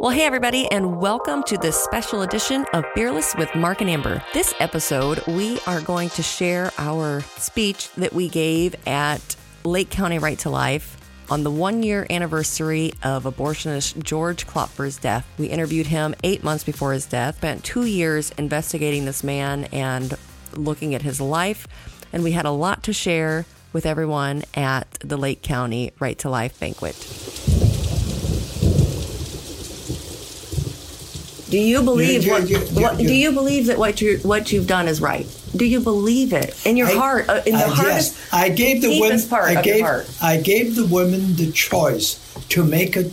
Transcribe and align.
Well, 0.00 0.10
hey, 0.10 0.26
everybody, 0.26 0.70
and 0.70 1.00
welcome 1.00 1.44
to 1.44 1.56
this 1.56 1.76
special 1.82 2.22
edition 2.22 2.66
of 2.74 2.84
Fearless 2.94 3.34
with 3.36 3.54
Mark 3.54 3.80
and 3.80 3.88
Amber. 3.88 4.22
This 4.34 4.52
episode, 4.58 5.24
we 5.26 5.60
are 5.66 5.80
going 5.80 6.10
to 6.10 6.22
share 6.22 6.72
our 6.78 7.20
speech 7.38 7.90
that 7.92 8.12
we 8.12 8.28
gave 8.28 8.74
at 8.86 9.36
Lake 9.64 9.90
County 9.90 10.18
Right 10.18 10.38
to 10.40 10.50
Life 10.50 10.98
on 11.30 11.42
the 11.44 11.50
one 11.50 11.82
year 11.82 12.06
anniversary 12.10 12.92
of 13.02 13.22
abortionist 13.22 14.02
George 14.02 14.46
Klopfer's 14.46 14.98
death. 14.98 15.26
We 15.38 15.46
interviewed 15.46 15.86
him 15.86 16.14
eight 16.22 16.44
months 16.44 16.64
before 16.64 16.92
his 16.92 17.06
death, 17.06 17.36
spent 17.36 17.64
two 17.64 17.86
years 17.86 18.30
investigating 18.36 19.04
this 19.06 19.24
man 19.24 19.64
and 19.66 20.12
looking 20.54 20.94
at 20.94 21.02
his 21.02 21.20
life, 21.20 21.66
and 22.12 22.22
we 22.24 22.32
had 22.32 22.44
a 22.44 22.50
lot 22.50 22.82
to 22.82 22.92
share 22.92 23.46
with 23.72 23.86
everyone 23.86 24.42
at 24.54 24.90
the 25.00 25.16
Lake 25.16 25.40
County 25.42 25.92
Right 25.98 26.18
to 26.18 26.28
Life 26.28 26.60
banquet. 26.60 26.94
Do 31.50 31.58
you 31.58 31.82
believe 31.82 32.26
what, 32.26 32.48
yeah, 32.48 32.58
yeah, 32.58 32.80
what 32.82 33.00
yeah. 33.00 33.06
do 33.06 33.14
you 33.14 33.32
believe 33.32 33.66
that 33.66 33.78
what 33.78 34.00
you 34.00 34.18
what 34.18 34.50
you've 34.50 34.66
done 34.66 34.88
is 34.88 35.00
right? 35.00 35.26
Do 35.54 35.64
you 35.64 35.80
believe 35.80 36.32
it 36.32 36.66
in 36.66 36.76
your 36.76 36.88
I- 36.88 36.94
heart, 36.94 37.28
uh, 37.28 37.42
in 37.46 37.52
the 37.52 37.64
I, 37.64 37.68
hardest, 37.68 38.14
yes, 38.14 38.28
I 38.32 38.48
gave 38.48 38.82
the 38.82 38.98
women. 39.00 39.20
I 39.32 39.62
gave. 39.62 39.84
heart? 39.84 40.10
I 40.22 40.38
gave 40.38 40.74
the 40.74 40.86
women 40.86 41.36
the 41.36 41.52
choice 41.52 42.18
to 42.50 42.64
make 42.64 42.96
a 42.96 43.10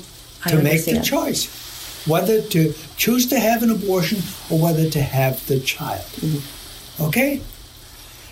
to 0.47 0.61
make 0.61 0.85
the 0.85 1.01
choice, 1.01 2.05
whether 2.07 2.41
to 2.41 2.73
choose 2.97 3.27
to 3.27 3.39
have 3.39 3.63
an 3.63 3.69
abortion 3.69 4.19
or 4.49 4.59
whether 4.59 4.89
to 4.89 5.01
have 5.01 5.45
the 5.47 5.59
child. 5.59 6.01
Mm-hmm. 6.01 7.03
Okay. 7.03 7.41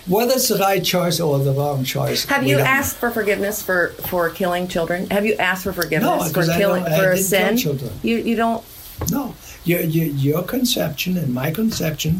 Whether 0.08 0.34
it's 0.34 0.48
the 0.48 0.58
right 0.58 0.84
choice 0.84 1.20
or 1.20 1.38
the 1.38 1.52
wrong 1.52 1.84
choice. 1.84 2.26
Have 2.26 2.48
you 2.48 2.56
don't 2.56 2.64
know. 2.64 2.70
asked 2.72 2.98
for 2.98 3.12
forgiveness 3.12 3.62
for 3.62 3.90
for 4.08 4.30
killing 4.32 4.68
children? 4.68 5.08
Have 5.12 5.26
you 5.26 5.36
asked 5.36 5.66
for 5.66 5.74
forgiveness 5.74 6.34
No, 6.34 6.42
for 6.42 6.52
killing 6.58 6.84
for 6.84 7.12
a 7.12 7.18
sin? 7.18 7.58
children. 7.58 7.92
You 8.02 8.18
you 8.18 8.36
don't. 8.36 8.64
No, 9.12 9.36
your, 9.64 9.82
your 9.82 10.06
your 10.06 10.44
conception 10.44 11.18
and 11.18 11.34
my 11.34 11.52
conception, 11.52 12.16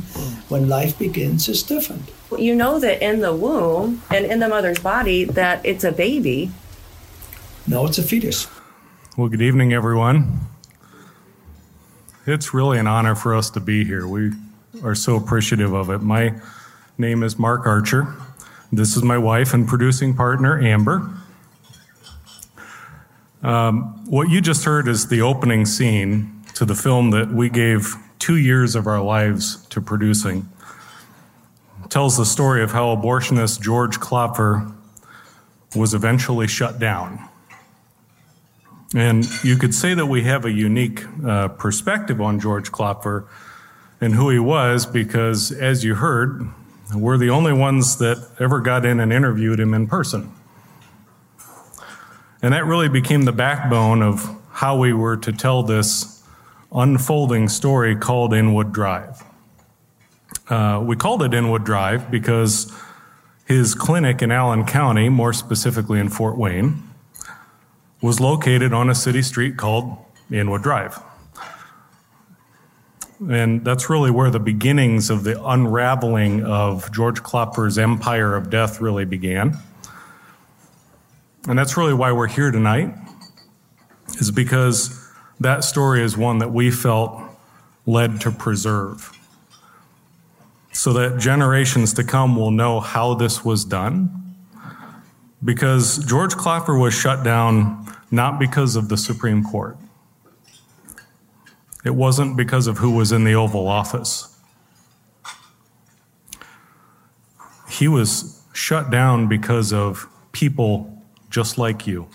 when 0.50 0.68
life 0.68 0.98
begins, 1.00 1.48
is 1.48 1.64
different. 1.64 2.12
You 2.38 2.56
know 2.56 2.80
that 2.80 3.02
in 3.04 3.22
the 3.22 3.34
womb 3.34 4.02
and 4.12 4.26
in 4.26 4.40
the 4.40 4.48
mother's 4.48 4.80
body 4.80 5.24
that 5.24 5.66
it's 5.66 5.84
a 5.84 5.92
baby. 5.92 6.52
No, 7.68 7.86
it's 7.86 7.98
a 7.98 8.04
fetus. 8.04 8.48
Well, 9.18 9.30
good 9.30 9.42
evening, 9.42 9.74
everyone. 9.74 10.40
It's 12.26 12.54
really 12.54 12.78
an 12.78 12.88
honor 12.88 13.16
for 13.16 13.36
us 13.36 13.50
to 13.52 13.60
be 13.60 13.84
here. 13.84 14.08
We 14.08 14.32
are 14.84 14.96
so 14.96 15.16
appreciative 15.16 15.74
of 15.74 15.90
it. 15.90 16.00
My 16.00 16.40
name 16.98 17.24
is 17.24 17.40
Mark 17.40 17.66
Archer. 17.66 18.14
This 18.72 18.96
is 18.96 19.04
my 19.04 19.18
wife 19.18 19.54
and 19.54 19.68
producing 19.68 20.14
partner, 20.14 20.62
Amber. 20.62 21.12
Um, 23.42 24.06
what 24.06 24.30
you 24.30 24.42
just 24.42 24.66
heard 24.66 24.88
is 24.88 25.08
the 25.08 25.22
opening 25.22 25.66
scene 25.66 26.39
to 26.60 26.66
the 26.66 26.76
film 26.76 27.12
that 27.12 27.32
we 27.32 27.50
gave 27.50 27.96
two 28.20 28.36
years 28.36 28.76
of 28.76 28.86
our 28.86 29.02
lives 29.02 29.66
to 29.68 29.80
producing. 29.80 30.50
It 31.86 31.90
tells 31.90 32.18
the 32.18 32.26
story 32.26 32.62
of 32.62 32.74
how 32.74 32.94
abortionist 32.94 33.62
George 33.62 33.98
Klopfer 34.02 34.70
was 35.74 35.94
eventually 35.94 36.48
shut 36.48 36.78
down. 36.78 37.30
And 38.94 39.26
you 39.42 39.56
could 39.56 39.74
say 39.74 39.94
that 39.94 40.08
we 40.08 40.24
have 40.24 40.44
a 40.44 40.52
unique 40.52 41.06
uh, 41.26 41.48
perspective 41.48 42.20
on 42.20 42.42
George 42.42 42.74
Klopfer 42.74 43.26
and 44.02 44.14
who 44.14 44.30
he 44.30 44.40
was 44.40 44.86
because, 44.86 45.54
as 45.54 45.86
you 45.86 45.96
heard, 45.96 46.46
we're 46.94 47.18
the 47.18 47.30
only 47.30 47.54
ones 47.54 48.00
that 48.00 48.32
ever 48.38 48.60
got 48.60 48.86
in 48.86 49.00
and 49.00 49.14
interviewed 49.14 49.62
him 49.62 49.74
in 49.74 49.88
person. 49.88 50.30
And 52.42 52.54
that 52.54 52.66
really 52.66 52.90
became 52.90 53.22
the 53.22 53.32
backbone 53.32 54.02
of 54.02 54.30
how 54.52 54.78
we 54.78 54.92
were 54.92 55.16
to 55.16 55.32
tell 55.32 55.64
this 55.64 56.19
unfolding 56.74 57.48
story 57.48 57.96
called 57.96 58.34
Inwood 58.34 58.72
Drive. 58.72 59.24
Uh, 60.48 60.82
we 60.84 60.96
called 60.96 61.24
it 61.24 61.34
Inwood 61.34 61.64
Drive 61.64 62.10
because 62.10 62.72
his 63.46 63.74
clinic 63.74 64.22
in 64.22 64.32
Allen 64.32 64.66
County, 64.66 65.10
more 65.10 65.34
specifically 65.34 66.00
in 66.00 66.10
Fort 66.10 66.38
Wayne, 66.38 66.84
was 68.02 68.20
located 68.20 68.74
on 68.74 68.90
a 68.90 68.96
city 68.96 69.22
street 69.22 69.58
called 69.58 69.98
Inwood 70.32 70.64
Drive. 70.64 71.02
And 73.28 73.66
that's 73.66 73.90
really 73.90 74.12
where 74.12 74.30
the 74.30 74.40
beginnings 74.40 75.10
of 75.10 75.24
the 75.24 75.44
unraveling 75.44 76.46
of 76.46 76.92
George 76.92 77.22
Klopfer's 77.22 77.78
empire 77.78 78.36
of 78.36 78.50
death 78.50 78.80
really 78.80 79.04
began. 79.04 79.58
And 81.48 81.58
that's 81.58 81.76
really 81.76 81.94
why 81.94 82.12
we're 82.12 82.28
here 82.28 82.52
tonight, 82.52 82.94
is 84.20 84.32
because 84.32 84.99
that 85.40 85.64
story 85.64 86.04
is 86.04 86.18
one 86.18 86.40
that 86.40 86.52
we 86.52 86.72
felt 86.72 87.22
led 87.86 88.22
to 88.22 88.32
preserve. 88.32 89.18
So 90.72 90.94
that 90.94 91.20
generations 91.20 91.94
to 91.94 92.04
come 92.04 92.36
will 92.36 92.52
know 92.52 92.80
how 92.80 93.14
this 93.14 93.44
was 93.44 93.66
done 93.66 94.36
because 95.44 96.04
George 96.06 96.36
Klopfer 96.36 96.80
was 96.80 96.94
shut 96.94 97.24
down 97.24 97.86
not 98.12 98.40
because 98.40 98.76
of 98.76 98.90
the 98.90 98.98
Supreme 98.98 99.44
Court. 99.44 99.78
It 101.86 101.96
wasn't 101.96 102.36
because 102.36 102.68
of 102.68 102.80
who 102.80 102.92
was 102.92 103.12
in 103.12 103.24
the 103.24 103.34
Oval 103.34 103.68
Office. 103.68 104.36
He 107.70 107.88
was 107.88 108.42
shut 108.54 108.92
down 108.92 109.28
because 109.28 109.72
of 109.72 110.08
people 110.32 111.02
just 111.30 111.58
like 111.58 111.88
you. 111.88 112.08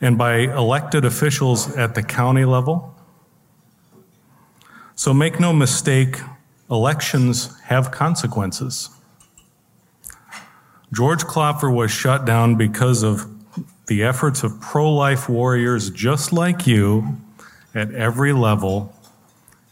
And 0.00 0.16
by 0.16 0.38
elected 0.38 1.04
officials 1.04 1.76
at 1.76 1.94
the 1.94 2.02
county 2.02 2.44
level. 2.44 2.94
So 4.94 5.12
make 5.12 5.40
no 5.40 5.52
mistake, 5.52 6.20
elections 6.70 7.58
have 7.62 7.90
consequences. 7.90 8.90
George 10.92 11.24
Klopfer 11.24 11.72
was 11.72 11.90
shut 11.90 12.24
down 12.24 12.56
because 12.56 13.02
of 13.02 13.26
the 13.86 14.02
efforts 14.02 14.42
of 14.42 14.60
pro 14.60 14.92
life 14.92 15.28
warriors 15.28 15.90
just 15.90 16.32
like 16.32 16.66
you 16.66 17.16
at 17.74 17.92
every 17.92 18.32
level 18.32 18.94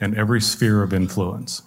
and 0.01 0.17
every 0.17 0.41
sphere 0.41 0.83
of 0.83 0.93
influence. 0.93 1.63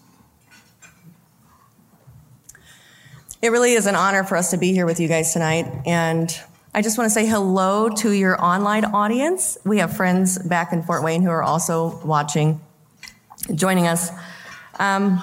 It 3.42 3.50
really 3.50 3.74
is 3.74 3.86
an 3.86 3.96
honor 3.96 4.24
for 4.24 4.36
us 4.36 4.52
to 4.52 4.58
be 4.58 4.74
here 4.74 4.86
with 4.86 5.00
you 5.00 5.08
guys 5.08 5.32
tonight. 5.34 5.66
And 5.86 6.38
I 6.72 6.84
just 6.84 7.00
want 7.00 7.08
to 7.08 7.14
say 7.14 7.26
hello 7.26 7.90
to 7.90 8.12
your 8.12 8.40
online 8.40 8.86
audience. 8.86 9.58
We 9.66 9.80
have 9.80 9.98
friends 9.98 10.38
back 10.38 10.72
in 10.72 10.84
Fort 10.84 11.04
Wayne 11.04 11.24
who 11.24 11.32
are 11.32 11.42
also 11.42 12.00
watching, 12.06 12.62
joining 13.56 13.88
us. 13.88 14.12
Um, 14.78 15.20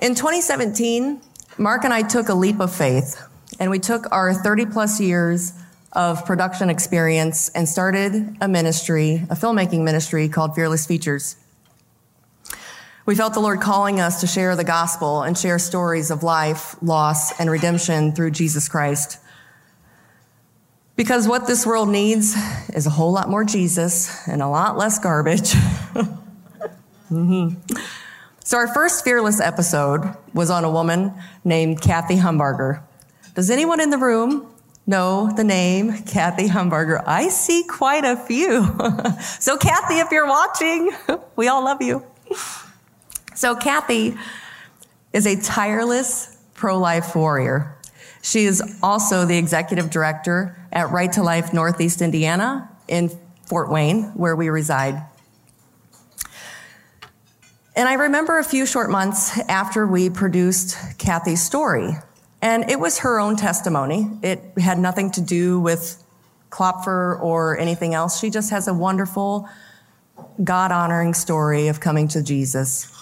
in 0.00 0.14
2017, 0.14 1.20
Mark 1.58 1.84
and 1.84 1.92
I 1.92 2.02
took 2.02 2.30
a 2.30 2.34
leap 2.34 2.58
of 2.58 2.74
faith, 2.74 3.22
and 3.60 3.70
we 3.70 3.78
took 3.78 4.10
our 4.12 4.32
30 4.32 4.64
plus 4.66 4.98
years 4.98 5.52
of 5.92 6.24
production 6.24 6.70
experience 6.70 7.50
and 7.50 7.68
started 7.68 8.34
a 8.40 8.48
ministry, 8.48 9.26
a 9.28 9.34
filmmaking 9.34 9.84
ministry 9.84 10.30
called 10.30 10.54
Fearless 10.54 10.86
Features. 10.86 11.36
We 13.08 13.14
felt 13.14 13.32
the 13.32 13.40
Lord 13.40 13.62
calling 13.62 14.00
us 14.00 14.20
to 14.20 14.26
share 14.26 14.54
the 14.54 14.64
gospel 14.64 15.22
and 15.22 15.36
share 15.36 15.58
stories 15.58 16.10
of 16.10 16.22
life, 16.22 16.76
loss, 16.82 17.40
and 17.40 17.50
redemption 17.50 18.12
through 18.12 18.32
Jesus 18.32 18.68
Christ. 18.68 19.18
Because 20.94 21.26
what 21.26 21.46
this 21.46 21.64
world 21.64 21.88
needs 21.88 22.36
is 22.74 22.86
a 22.86 22.90
whole 22.90 23.10
lot 23.10 23.30
more 23.30 23.44
Jesus 23.44 24.28
and 24.28 24.42
a 24.42 24.46
lot 24.46 24.76
less 24.76 24.98
garbage. 24.98 25.54
Mhm. 27.10 27.56
So, 28.44 28.58
our 28.58 28.68
first 28.74 29.02
Fearless 29.02 29.40
episode 29.40 30.14
was 30.34 30.50
on 30.50 30.62
a 30.64 30.70
woman 30.70 31.14
named 31.42 31.80
Kathy 31.80 32.16
Humbarger. 32.16 32.82
Does 33.34 33.48
anyone 33.48 33.80
in 33.80 33.88
the 33.88 33.96
room 33.96 34.46
know 34.86 35.32
the 35.34 35.44
name 35.44 36.02
Kathy 36.02 36.48
Humbarger? 36.48 37.02
I 37.06 37.30
see 37.30 37.64
quite 37.64 38.04
a 38.04 38.14
few. 38.14 38.66
so, 39.40 39.56
Kathy, 39.56 40.00
if 40.00 40.10
you're 40.10 40.26
watching, 40.26 40.92
we 41.36 41.48
all 41.48 41.64
love 41.64 41.80
you. 41.80 42.04
So, 43.38 43.54
Kathy 43.54 44.16
is 45.12 45.24
a 45.24 45.40
tireless 45.40 46.36
pro 46.54 46.76
life 46.76 47.14
warrior. 47.14 47.72
She 48.20 48.46
is 48.46 48.80
also 48.82 49.26
the 49.26 49.38
executive 49.38 49.90
director 49.90 50.58
at 50.72 50.90
Right 50.90 51.12
to 51.12 51.22
Life 51.22 51.52
Northeast 51.52 52.02
Indiana 52.02 52.68
in 52.88 53.16
Fort 53.46 53.70
Wayne, 53.70 54.06
where 54.16 54.34
we 54.34 54.48
reside. 54.48 55.00
And 57.76 57.88
I 57.88 57.94
remember 57.94 58.40
a 58.40 58.44
few 58.44 58.66
short 58.66 58.90
months 58.90 59.38
after 59.48 59.86
we 59.86 60.10
produced 60.10 60.76
Kathy's 60.98 61.40
story, 61.40 61.92
and 62.42 62.68
it 62.68 62.80
was 62.80 62.98
her 62.98 63.20
own 63.20 63.36
testimony. 63.36 64.10
It 64.20 64.42
had 64.58 64.80
nothing 64.80 65.12
to 65.12 65.20
do 65.20 65.60
with 65.60 66.02
Klopfer 66.50 67.22
or 67.22 67.56
anything 67.56 67.94
else. 67.94 68.18
She 68.18 68.30
just 68.30 68.50
has 68.50 68.66
a 68.66 68.74
wonderful, 68.74 69.48
God 70.42 70.72
honoring 70.72 71.14
story 71.14 71.68
of 71.68 71.78
coming 71.78 72.08
to 72.08 72.20
Jesus. 72.20 72.97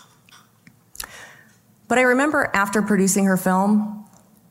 But 1.88 1.98
I 1.98 2.02
remember 2.02 2.50
after 2.52 2.82
producing 2.82 3.26
her 3.26 3.36
film, 3.36 4.04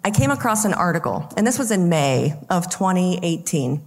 I 0.04 0.12
came 0.12 0.32
across 0.32 0.66
an 0.66 0.74
article, 0.74 1.32
and 1.36 1.46
this 1.46 1.60
was 1.60 1.72
in 1.72 1.90
May 1.90 2.34
of 2.50 2.70
2018. 2.70 3.86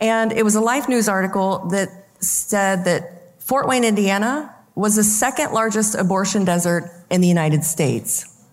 And 0.00 0.32
it 0.32 0.44
was 0.44 0.54
a 0.54 0.60
Life 0.60 0.88
News 0.88 1.08
article 1.08 1.68
that 1.68 1.88
said 2.18 2.84
that 2.86 3.40
Fort 3.42 3.68
Wayne, 3.68 3.84
Indiana 3.84 4.54
was 4.74 4.96
the 4.96 5.04
second 5.04 5.52
largest 5.52 5.94
abortion 5.94 6.44
desert 6.44 6.90
in 7.10 7.20
the 7.20 7.28
United 7.28 7.62
States. 7.62 8.44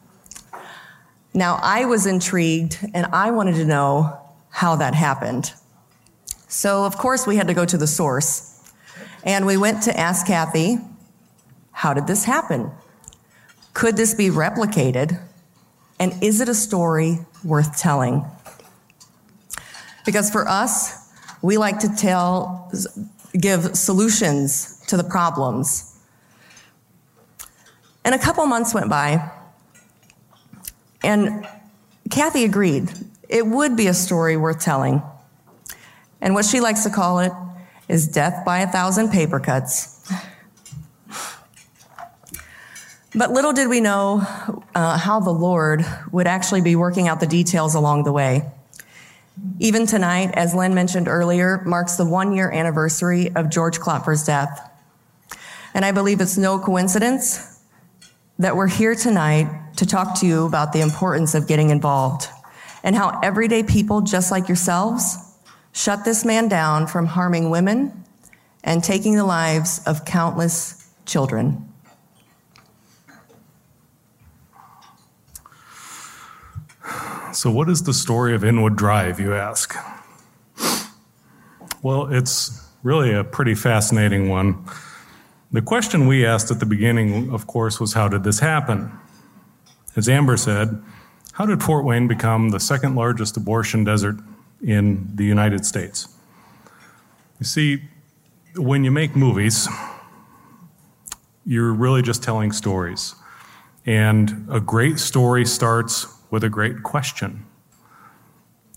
Now, 1.34 1.60
I 1.62 1.86
was 1.86 2.06
intrigued 2.06 2.78
and 2.94 3.06
I 3.08 3.32
wanted 3.32 3.56
to 3.56 3.66
know 3.66 4.20
how 4.50 4.76
that 4.76 4.94
happened. 4.94 5.54
So, 6.48 6.84
of 6.84 6.98
course, 6.98 7.26
we 7.26 7.36
had 7.36 7.48
to 7.48 7.54
go 7.54 7.66
to 7.66 7.78
the 7.78 7.88
source. 7.88 8.46
And 9.24 9.46
we 9.46 9.58
went 9.58 9.84
to 9.84 9.98
ask 9.98 10.26
Kathy, 10.26 10.80
how 11.72 11.94
did 11.94 12.08
this 12.08 12.26
happen? 12.26 12.72
Could 13.80 13.96
this 13.96 14.14
be 14.14 14.28
replicated? 14.28 15.18
And 16.02 16.12
is 16.22 16.42
it 16.42 16.50
a 16.50 16.54
story 16.54 17.20
worth 17.46 17.78
telling? 17.78 18.26
Because 20.06 20.30
for 20.30 20.46
us, 20.50 21.10
we 21.42 21.58
like 21.58 21.80
to 21.80 21.96
tell, 21.96 22.70
give 23.40 23.78
solutions 23.78 24.84
to 24.88 24.98
the 24.98 25.04
problems. 25.06 25.98
And 28.04 28.14
a 28.14 28.20
couple 28.20 28.46
months 28.48 28.74
went 28.74 28.90
by, 28.90 29.32
and 31.02 31.48
Kathy 32.12 32.44
agreed 32.44 32.92
it 33.30 33.48
would 33.48 33.78
be 33.78 33.88
a 33.88 33.94
story 33.94 34.36
worth 34.36 34.60
telling. 34.60 35.02
And 36.20 36.34
what 36.34 36.44
she 36.44 36.60
likes 36.60 36.84
to 36.84 36.90
call 36.90 37.20
it 37.20 37.32
is 37.88 38.10
death 38.10 38.44
by 38.46 38.60
a 38.60 38.68
thousand 38.68 39.12
paper 39.12 39.40
cuts. 39.40 39.99
But 43.16 43.32
little 43.32 43.54
did 43.54 43.70
we 43.70 43.82
know 43.82 44.22
uh, 44.76 44.98
how 44.98 45.20
the 45.20 45.32
Lord 45.32 45.84
would 46.12 46.28
actually 46.28 46.62
be 46.62 46.76
working 46.76 47.08
out 47.08 47.20
the 47.20 47.28
details 47.28 47.74
along 47.74 48.04
the 48.04 48.12
way. 48.12 48.44
Even 49.60 49.88
tonight, 49.88 50.32
as 50.34 50.54
Lynn 50.54 50.76
mentioned 50.76 51.08
earlier, 51.08 51.64
marks 51.66 51.96
the 51.96 52.06
one 52.06 52.36
year 52.36 52.52
anniversary 52.52 53.34
of 53.36 53.50
George 53.50 53.80
Klopfer's 53.80 54.24
death. 54.24 54.70
And 55.74 55.86
I 55.86 55.92
believe 55.92 56.22
it's 56.22 56.38
no 56.38 56.60
coincidence 56.60 57.60
that 58.38 58.56
we're 58.56 58.68
here 58.68 58.96
tonight 58.96 59.76
to 59.78 59.86
talk 59.86 60.20
to 60.20 60.28
you 60.28 60.46
about 60.46 60.72
the 60.74 60.82
importance 60.82 61.34
of 61.34 61.48
getting 61.48 61.72
involved 61.72 62.28
and 62.84 62.96
how 62.96 63.20
everyday 63.22 63.64
people 63.64 64.02
just 64.02 64.30
like 64.30 64.48
yourselves 64.48 65.18
shut 65.72 66.06
this 66.06 66.24
man 66.26 66.48
down 66.48 66.86
from 66.86 67.06
harming 67.06 67.50
women 67.50 68.04
and 68.64 68.84
taking 68.84 69.16
the 69.16 69.24
lives 69.24 69.82
of 69.86 70.06
countless 70.06 70.92
children. 71.06 71.69
So, 77.32 77.52
what 77.52 77.70
is 77.70 77.84
the 77.84 77.94
story 77.94 78.34
of 78.34 78.44
Inwood 78.44 78.76
Drive, 78.76 79.20
you 79.20 79.36
ask? 79.36 79.76
Well, 81.84 82.08
it's 82.08 82.68
really 82.82 83.14
a 83.14 83.24
pretty 83.24 83.54
fascinating 83.54 84.30
one. 84.30 84.66
The 85.52 85.62
question 85.62 86.08
we 86.08 86.26
asked 86.26 86.50
at 86.50 86.60
the 86.60 86.66
beginning, 86.66 87.32
of 87.32 87.46
course, 87.46 87.80
was 87.80 87.94
how 87.94 88.08
did 88.08 88.24
this 88.24 88.40
happen? 88.40 88.92
As 89.96 90.10
Amber 90.10 90.38
said, 90.38 90.82
how 91.34 91.46
did 91.46 91.62
Fort 91.62 91.86
Wayne 91.86 92.08
become 92.08 92.50
the 92.50 92.60
second 92.60 92.96
largest 92.96 93.38
abortion 93.38 93.84
desert 93.84 94.18
in 94.64 95.10
the 95.16 95.24
United 95.24 95.66
States? 95.66 96.08
You 97.40 97.46
see, 97.46 97.84
when 98.56 98.84
you 98.84 98.92
make 98.92 99.16
movies, 99.16 99.70
you're 101.46 101.74
really 101.74 102.02
just 102.02 102.24
telling 102.24 102.52
stories. 102.52 103.14
And 103.86 104.48
a 104.52 104.60
great 104.60 105.00
story 105.00 105.46
starts 105.46 106.08
with 106.30 106.44
a 106.44 106.50
great 106.50 106.84
question. 106.84 107.46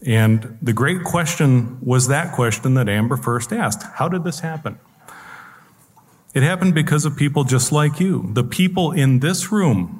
And 0.04 0.58
the 0.60 0.72
great 0.72 1.04
question 1.04 1.78
was 1.80 2.08
that 2.08 2.34
question 2.34 2.74
that 2.74 2.88
Amber 2.88 3.16
first 3.16 3.52
asked 3.52 3.84
How 3.94 4.08
did 4.08 4.24
this 4.24 4.40
happen? 4.40 4.78
It 6.34 6.42
happened 6.42 6.74
because 6.74 7.04
of 7.04 7.16
people 7.16 7.44
just 7.44 7.72
like 7.72 8.00
you. 8.00 8.30
The 8.32 8.44
people 8.44 8.90
in 8.90 9.20
this 9.20 9.52
room. 9.52 9.98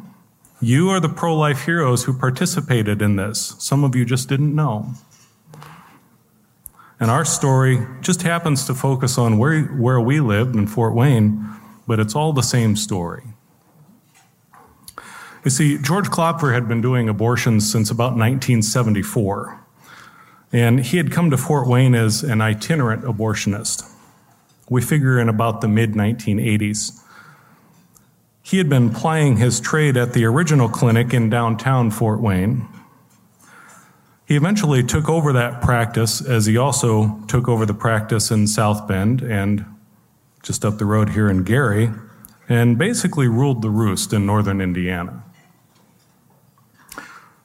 You 0.61 0.91
are 0.91 1.01
the 1.01 1.09
pro 1.09 1.37
life 1.37 1.65
heroes 1.65 2.05
who 2.05 2.17
participated 2.17 3.03
in 3.03 3.17
this. 3.17 3.57
Some 3.59 3.83
of 3.83 3.97
you 3.97 4.05
just 4.05 4.29
didn't 4.29 4.55
know. 4.55 4.95
And 7.01 7.11
our 7.11 7.25
story 7.25 7.85
just 8.01 8.23
happens 8.23 8.65
to 8.67 8.75
focus 8.75 9.19
on 9.19 9.37
where, 9.37 9.65
where 9.65 10.01
we 10.01 10.21
lived 10.21 10.55
in 10.55 10.69
Fort 10.69 10.95
Wayne, 10.95 11.45
but 11.85 11.99
it's 11.99 12.15
all 12.15 12.33
the 12.33 12.43
same 12.43 12.77
story. 12.77 13.25
You 15.45 15.51
see, 15.51 15.77
George 15.79 16.09
Klopfer 16.09 16.55
had 16.55 16.69
been 16.69 16.81
doing 16.81 17.09
abortions 17.09 17.71
since 17.71 17.91
about 17.91 18.13
1974. 18.13 19.59
And 20.53 20.81
he 20.81 20.99
had 20.99 21.11
come 21.11 21.31
to 21.31 21.37
Fort 21.37 21.67
Wayne 21.67 21.95
as 21.95 22.23
an 22.23 22.41
itinerant 22.41 23.03
abortionist. 23.05 23.91
We 24.69 24.83
figure 24.83 25.19
in 25.19 25.29
about 25.29 25.61
the 25.61 25.69
mid 25.69 25.93
1980s. 25.93 27.01
He 28.43 28.59
had 28.59 28.69
been 28.69 28.91
plying 28.91 29.39
his 29.39 29.61
trade 29.61 29.97
at 29.97 30.13
the 30.13 30.25
original 30.25 30.69
clinic 30.69 31.15
in 31.15 31.31
downtown 31.31 31.91
Fort 31.91 32.21
Wayne. 32.21 32.69
He 34.27 34.37
eventually 34.37 34.83
took 34.83 35.09
over 35.09 35.33
that 35.33 35.61
practice 35.61 36.25
as 36.25 36.47
he 36.47 36.57
also 36.57 37.21
took 37.29 37.49
over 37.49 37.67
the 37.67 37.75
practice 37.75 38.31
in 38.31 38.47
South 38.47 38.87
Bend 38.87 39.23
and 39.23 39.65
just 40.43 40.65
up 40.65 40.79
the 40.79 40.85
road 40.85 41.11
here 41.11 41.31
in 41.31 41.45
Gary, 41.45 41.91
and 42.49 42.77
basically 42.77 43.29
ruled 43.29 43.63
the 43.63 43.71
roost 43.71 44.13
in 44.13 44.27
northern 44.27 44.61
Indiana. 44.61 45.23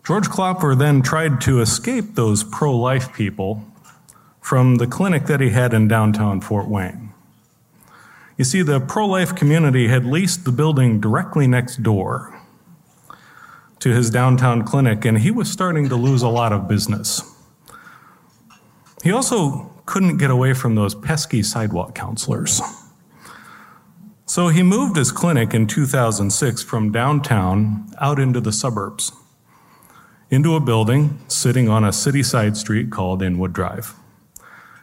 George 0.07 0.29
Klopfer 0.29 0.73
then 0.77 1.01
tried 1.01 1.41
to 1.41 1.59
escape 1.59 2.15
those 2.15 2.41
pro 2.41 2.73
life 2.73 3.11
people 3.11 3.65
from 4.39 4.75
the 4.75 4.87
clinic 4.87 5.25
that 5.25 5.41
he 5.41 5.49
had 5.49 5.73
in 5.73 5.89
downtown 5.89 6.39
Fort 6.39 6.69
Wayne. 6.69 7.11
You 8.37 8.45
see, 8.45 8.61
the 8.61 8.79
pro 8.79 9.05
life 9.05 9.35
community 9.35 9.89
had 9.89 10.05
leased 10.05 10.45
the 10.45 10.53
building 10.53 11.01
directly 11.01 11.45
next 11.45 11.83
door 11.83 12.39
to 13.79 13.89
his 13.89 14.09
downtown 14.09 14.63
clinic, 14.63 15.03
and 15.03 15.17
he 15.17 15.29
was 15.29 15.51
starting 15.51 15.89
to 15.89 15.97
lose 15.97 16.21
a 16.21 16.29
lot 16.29 16.53
of 16.53 16.69
business. 16.69 17.21
He 19.03 19.11
also 19.11 19.73
couldn't 19.85 20.19
get 20.19 20.31
away 20.31 20.53
from 20.53 20.75
those 20.75 20.95
pesky 20.95 21.43
sidewalk 21.43 21.93
counselors. 21.93 22.61
So 24.25 24.47
he 24.47 24.63
moved 24.63 24.95
his 24.95 25.11
clinic 25.11 25.53
in 25.53 25.67
2006 25.67 26.63
from 26.63 26.93
downtown 26.93 27.89
out 27.99 28.19
into 28.19 28.39
the 28.39 28.53
suburbs 28.53 29.11
into 30.29 30.55
a 30.55 30.59
building 30.59 31.19
sitting 31.27 31.69
on 31.69 31.83
a 31.83 31.93
city 31.93 32.23
side 32.23 32.57
street 32.57 32.89
called 32.89 33.21
Inwood 33.21 33.53
Drive. 33.53 33.95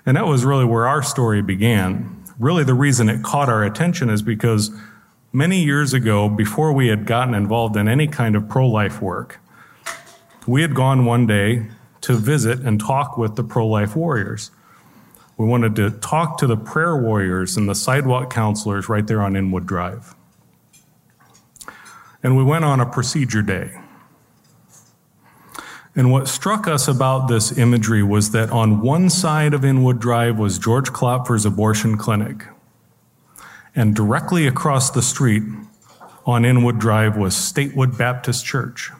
And 0.06 0.16
that 0.16 0.26
was 0.26 0.44
really 0.44 0.64
where 0.64 0.86
our 0.86 1.02
story 1.02 1.42
began. 1.42 2.22
Really, 2.38 2.64
the 2.64 2.74
reason 2.74 3.08
it 3.08 3.22
caught 3.22 3.48
our 3.48 3.64
attention 3.64 4.10
is 4.10 4.22
because 4.22 4.70
many 5.32 5.62
years 5.62 5.92
ago, 5.92 6.28
before 6.28 6.72
we 6.72 6.88
had 6.88 7.06
gotten 7.06 7.34
involved 7.34 7.76
in 7.76 7.88
any 7.88 8.06
kind 8.06 8.36
of 8.36 8.48
pro 8.48 8.66
life 8.68 9.00
work, 9.00 9.38
we 10.46 10.62
had 10.62 10.74
gone 10.74 11.04
one 11.04 11.26
day 11.26 11.66
to 12.02 12.14
visit 12.14 12.60
and 12.60 12.80
talk 12.80 13.16
with 13.16 13.36
the 13.36 13.44
pro 13.44 13.66
life 13.66 13.96
warriors. 13.96 14.50
We 15.36 15.46
wanted 15.46 15.74
to 15.76 15.90
talk 15.90 16.38
to 16.38 16.46
the 16.46 16.56
prayer 16.56 16.96
warriors 16.96 17.56
and 17.56 17.68
the 17.68 17.74
sidewalk 17.74 18.32
counselors 18.32 18.88
right 18.88 19.06
there 19.06 19.22
on 19.22 19.36
Inwood 19.36 19.66
Drive. 19.66 20.14
And 22.22 22.36
we 22.36 22.44
went 22.44 22.64
on 22.64 22.80
a 22.80 22.86
procedure 22.86 23.42
day. 23.42 23.72
And 25.96 26.10
what 26.10 26.26
struck 26.26 26.66
us 26.66 26.88
about 26.88 27.28
this 27.28 27.56
imagery 27.56 28.02
was 28.02 28.32
that 28.32 28.50
on 28.50 28.80
one 28.80 29.08
side 29.08 29.54
of 29.54 29.64
Inwood 29.64 30.00
Drive 30.00 30.38
was 30.38 30.58
George 30.58 30.90
Klopfer's 30.90 31.46
abortion 31.46 31.96
clinic. 31.96 32.46
And 33.76 33.94
directly 33.94 34.46
across 34.46 34.90
the 34.90 35.02
street 35.02 35.44
on 36.26 36.44
Inwood 36.44 36.80
Drive 36.80 37.16
was 37.16 37.36
Statewood 37.36 37.96
Baptist 37.96 38.44
Church. 38.44 38.90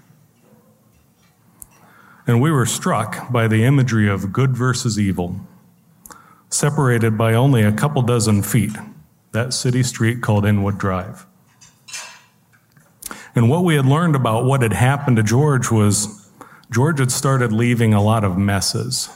And 2.27 2.41
we 2.41 2.51
were 2.53 2.67
struck 2.67 3.31
by 3.31 3.49
the 3.49 3.65
imagery 3.65 4.09
of 4.09 4.33
good 4.33 4.57
versus 4.57 4.99
evil, 4.99 5.41
separated 6.49 7.19
by 7.19 7.35
only 7.35 7.63
a 7.63 7.73
couple 7.73 8.03
dozen 8.03 8.43
feet, 8.43 8.73
that 9.33 9.53
city 9.53 9.83
street 9.83 10.23
called 10.23 10.47
Inwood 10.47 10.79
Drive. 10.79 11.27
And 13.35 13.51
what 13.51 13.65
we 13.65 13.75
had 13.75 13.85
learned 13.85 14.15
about 14.15 14.45
what 14.45 14.63
had 14.63 14.73
happened 14.73 15.17
to 15.17 15.23
George 15.25 15.71
was 15.71 16.24
George 16.71 16.99
had 16.99 17.13
started 17.13 17.53
leaving 17.53 17.93
a 17.93 18.03
lot 18.03 18.25
of 18.25 18.39
messes. 18.39 19.09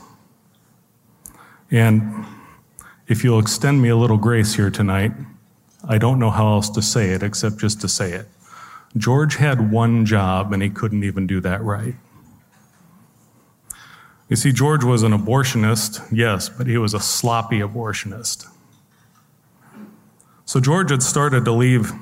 And 1.71 2.27
if 3.07 3.25
you'll 3.25 3.39
extend 3.39 3.81
me 3.81 3.89
a 3.89 3.97
little 3.97 4.19
grace 4.19 4.55
here 4.55 4.71
tonight, 4.71 5.13
I 5.87 5.99
don't 5.99 6.19
know 6.19 6.31
how 6.31 6.49
else 6.49 6.69
to 6.71 6.83
say 6.83 7.11
it 7.11 7.23
except 7.23 7.59
just 7.59 7.81
to 7.81 7.89
say 7.89 8.13
it. 8.13 8.27
George 8.97 9.37
had 9.37 9.71
one 9.71 10.05
job 10.05 10.53
and 10.53 10.63
he 10.63 10.71
couldn't 10.71 11.05
even 11.05 11.27
do 11.27 11.41
that 11.41 11.63
right. 11.63 11.95
You 14.29 14.37
see, 14.37 14.53
George 14.53 14.85
was 14.85 15.03
an 15.03 15.13
abortionist, 15.13 16.07
yes, 16.13 16.51
but 16.51 16.67
he 16.67 16.77
was 16.77 16.93
a 16.93 17.01
sloppy 17.01 17.61
abortionist. 17.61 18.47
So 20.45 20.61
George 20.61 20.91
had 20.91 21.03
started 21.03 21.45
to 21.47 21.53
leave 21.53 21.93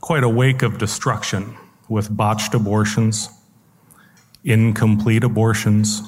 quite 0.00 0.24
a 0.24 0.28
wake 0.28 0.62
of 0.62 0.78
destruction 0.78 1.56
with 1.88 2.14
botched 2.14 2.54
abortions 2.54 3.28
incomplete 4.44 5.24
abortions, 5.24 6.02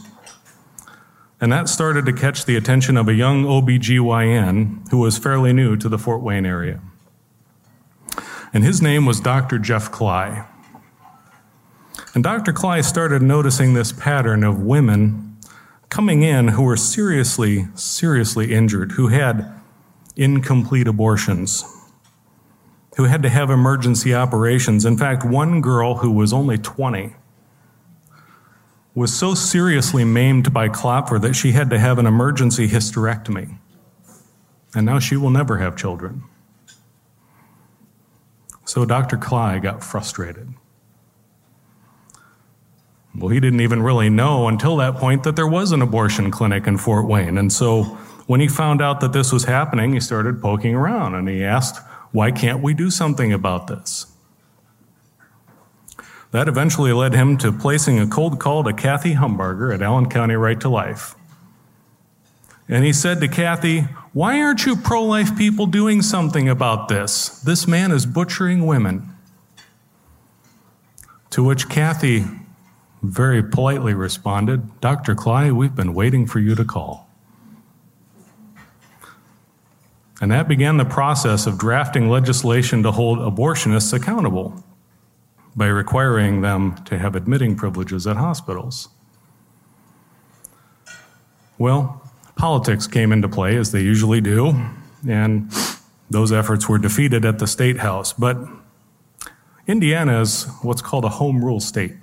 And 1.40 1.50
that 1.52 1.70
started 1.70 2.04
to 2.04 2.12
catch 2.12 2.44
the 2.44 2.56
attention 2.56 2.98
of 2.98 3.08
a 3.08 3.14
young 3.14 3.44
OBGYN 3.44 4.90
who 4.90 4.98
was 4.98 5.16
fairly 5.16 5.54
new 5.54 5.74
to 5.76 5.88
the 5.88 5.98
Fort 5.98 6.20
Wayne 6.20 6.44
area. 6.44 6.80
And 8.52 8.62
his 8.62 8.82
name 8.82 9.06
was 9.06 9.20
Dr. 9.20 9.58
Jeff 9.58 9.90
Cly. 9.90 10.44
And 12.14 12.22
Dr. 12.22 12.52
Cly 12.52 12.82
started 12.82 13.22
noticing 13.22 13.72
this 13.72 13.92
pattern 13.92 14.44
of 14.44 14.60
women 14.60 15.38
coming 15.88 16.22
in 16.22 16.48
who 16.48 16.62
were 16.62 16.76
seriously, 16.76 17.68
seriously 17.74 18.52
injured, 18.52 18.92
who 18.92 19.08
had 19.08 19.50
incomplete 20.16 20.86
abortions, 20.86 21.64
who 22.96 23.04
had 23.04 23.22
to 23.22 23.30
have 23.30 23.48
emergency 23.48 24.14
operations. 24.14 24.84
In 24.84 24.98
fact, 24.98 25.24
one 25.24 25.62
girl 25.62 25.96
who 25.96 26.10
was 26.10 26.32
only 26.32 26.58
20 26.58 27.14
was 28.94 29.16
so 29.16 29.34
seriously 29.34 30.04
maimed 30.04 30.52
by 30.52 30.68
Klopfer 30.68 31.20
that 31.20 31.34
she 31.34 31.52
had 31.52 31.70
to 31.70 31.78
have 31.78 31.98
an 31.98 32.06
emergency 32.06 32.68
hysterectomy. 32.68 33.56
And 34.74 34.86
now 34.86 34.98
she 34.98 35.16
will 35.16 35.30
never 35.30 35.58
have 35.58 35.76
children. 35.76 36.22
So 38.64 38.84
Dr. 38.84 39.16
Cly 39.16 39.58
got 39.58 39.82
frustrated. 39.82 40.54
Well, 43.16 43.28
he 43.28 43.40
didn't 43.40 43.60
even 43.60 43.82
really 43.82 44.08
know 44.08 44.46
until 44.46 44.76
that 44.76 44.94
point 44.94 45.24
that 45.24 45.34
there 45.34 45.46
was 45.46 45.72
an 45.72 45.82
abortion 45.82 46.30
clinic 46.30 46.66
in 46.66 46.78
Fort 46.78 47.06
Wayne. 47.06 47.36
And 47.36 47.52
so 47.52 47.82
when 48.26 48.40
he 48.40 48.46
found 48.46 48.80
out 48.80 49.00
that 49.00 49.12
this 49.12 49.32
was 49.32 49.44
happening, 49.44 49.92
he 49.92 50.00
started 50.00 50.40
poking 50.40 50.74
around 50.76 51.16
and 51.16 51.28
he 51.28 51.42
asked, 51.42 51.82
Why 52.12 52.30
can't 52.30 52.62
we 52.62 52.74
do 52.74 52.90
something 52.90 53.32
about 53.32 53.66
this? 53.66 54.06
That 56.32 56.46
eventually 56.46 56.92
led 56.92 57.12
him 57.12 57.36
to 57.38 57.50
placing 57.50 57.98
a 57.98 58.06
cold 58.06 58.38
call 58.38 58.62
to 58.64 58.72
Kathy 58.72 59.14
Humbarger 59.14 59.74
at 59.74 59.82
Allen 59.82 60.08
County 60.08 60.34
Right 60.34 60.60
to 60.60 60.68
Life. 60.68 61.16
And 62.68 62.84
he 62.84 62.92
said 62.92 63.20
to 63.20 63.26
Kathy, 63.26 63.80
Why 64.12 64.40
aren't 64.40 64.64
you 64.64 64.76
pro 64.76 65.02
life 65.02 65.36
people 65.36 65.66
doing 65.66 66.02
something 66.02 66.48
about 66.48 66.88
this? 66.88 67.40
This 67.40 67.66
man 67.66 67.90
is 67.90 68.06
butchering 68.06 68.64
women. 68.64 69.08
To 71.30 71.42
which 71.42 71.68
Kathy 71.68 72.24
very 73.02 73.42
politely 73.42 73.94
responded, 73.94 74.80
Dr. 74.80 75.16
Cly, 75.16 75.50
we've 75.50 75.74
been 75.74 75.94
waiting 75.94 76.26
for 76.26 76.38
you 76.38 76.54
to 76.54 76.64
call. 76.64 77.08
And 80.20 80.30
that 80.30 80.46
began 80.46 80.76
the 80.76 80.84
process 80.84 81.46
of 81.46 81.58
drafting 81.58 82.08
legislation 82.08 82.82
to 82.84 82.92
hold 82.92 83.18
abortionists 83.18 83.92
accountable 83.92 84.62
by 85.56 85.66
requiring 85.66 86.40
them 86.42 86.76
to 86.84 86.98
have 86.98 87.14
admitting 87.16 87.56
privileges 87.56 88.06
at 88.06 88.16
hospitals. 88.16 88.88
Well, 91.58 92.02
politics 92.36 92.86
came 92.86 93.12
into 93.12 93.28
play, 93.28 93.56
as 93.56 93.72
they 93.72 93.82
usually 93.82 94.20
do, 94.20 94.54
and 95.06 95.52
those 96.08 96.32
efforts 96.32 96.68
were 96.68 96.78
defeated 96.78 97.24
at 97.24 97.38
the 97.38 97.46
state 97.46 97.78
house. 97.78 98.12
But 98.12 98.38
Indiana 99.66 100.20
is 100.20 100.46
what's 100.62 100.82
called 100.82 101.04
a 101.04 101.08
home 101.08 101.44
rule 101.44 101.60
state. 101.60 101.94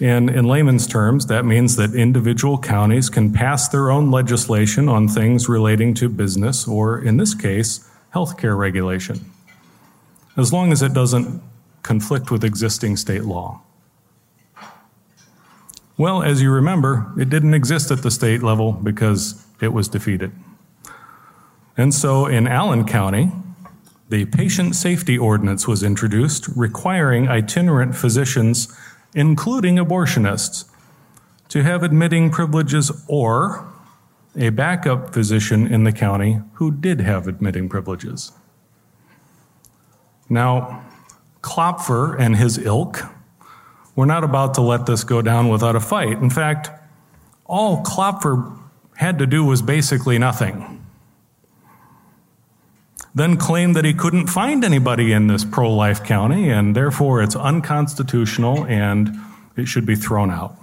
And 0.00 0.30
in 0.30 0.44
layman's 0.44 0.86
terms, 0.86 1.26
that 1.26 1.44
means 1.44 1.74
that 1.76 1.94
individual 1.94 2.58
counties 2.58 3.10
can 3.10 3.32
pass 3.32 3.68
their 3.68 3.90
own 3.90 4.10
legislation 4.12 4.88
on 4.88 5.08
things 5.08 5.48
relating 5.48 5.94
to 5.94 6.08
business, 6.08 6.68
or 6.68 7.00
in 7.00 7.16
this 7.16 7.34
case, 7.34 7.88
healthcare 8.14 8.56
regulation, 8.56 9.32
as 10.36 10.52
long 10.52 10.70
as 10.70 10.82
it 10.82 10.92
doesn't 10.92 11.42
conflict 11.88 12.30
with 12.30 12.44
existing 12.44 12.96
state 12.96 13.24
law. 13.24 13.62
Well, 15.96 16.22
as 16.22 16.40
you 16.42 16.52
remember, 16.52 17.12
it 17.18 17.28
didn't 17.30 17.54
exist 17.54 17.90
at 17.90 18.02
the 18.02 18.10
state 18.10 18.42
level 18.42 18.72
because 18.72 19.44
it 19.60 19.72
was 19.72 19.88
defeated. 19.88 20.30
And 21.76 21.92
so 21.92 22.26
in 22.26 22.46
Allen 22.46 22.84
County, 22.84 23.32
the 24.08 24.26
Patient 24.26 24.76
Safety 24.76 25.18
Ordinance 25.18 25.66
was 25.66 25.82
introduced 25.82 26.46
requiring 26.54 27.26
itinerant 27.26 27.96
physicians 27.96 28.68
including 29.14 29.76
abortionists, 29.76 30.66
to 31.48 31.62
have 31.62 31.82
admitting 31.82 32.30
privileges 32.30 32.92
or 33.08 33.66
a 34.36 34.50
backup 34.50 35.12
physician 35.12 35.66
in 35.66 35.84
the 35.84 35.92
county 35.92 36.40
who 36.54 36.70
did 36.70 37.00
have 37.00 37.26
admitting 37.26 37.68
privileges. 37.68 38.32
Now, 40.28 40.84
Klopfer 41.48 42.18
and 42.18 42.36
his 42.36 42.58
ilk 42.58 43.02
were 43.96 44.06
not 44.06 44.24
about 44.24 44.54
to 44.54 44.60
let 44.60 44.86
this 44.86 45.04
go 45.04 45.22
down 45.22 45.48
without 45.48 45.74
a 45.74 45.80
fight. 45.80 46.18
In 46.18 46.30
fact, 46.30 46.70
all 47.46 47.82
Klopfer 47.82 48.56
had 48.96 49.18
to 49.18 49.26
do 49.26 49.44
was 49.44 49.62
basically 49.62 50.18
nothing 50.18 50.78
then 53.18 53.36
claimed 53.36 53.74
that 53.74 53.84
he 53.84 53.92
couldn't 53.92 54.28
find 54.28 54.64
anybody 54.64 55.12
in 55.12 55.26
this 55.26 55.44
pro 55.44 55.70
life 55.74 56.04
county, 56.04 56.50
and 56.50 56.74
therefore 56.74 57.22
it's 57.22 57.34
unconstitutional 57.34 58.64
and 58.66 59.10
it 59.56 59.66
should 59.66 59.84
be 59.84 59.96
thrown 59.96 60.30
out. 60.30 60.56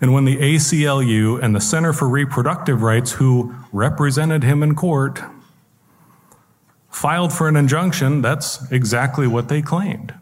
And 0.00 0.12
when 0.12 0.24
the 0.24 0.36
ACLU 0.36 1.42
and 1.42 1.54
the 1.54 1.60
Center 1.60 1.92
for 1.92 2.08
Reproductive 2.08 2.82
Rights, 2.82 3.12
who 3.12 3.54
represented 3.72 4.42
him 4.44 4.62
in 4.62 4.74
court, 4.74 5.20
filed 7.00 7.32
for 7.32 7.48
an 7.48 7.56
injunction, 7.56 8.20
that's 8.20 8.70
exactly 8.70 9.26
what 9.26 9.48
they 9.48 9.62
claimed. 9.62 10.12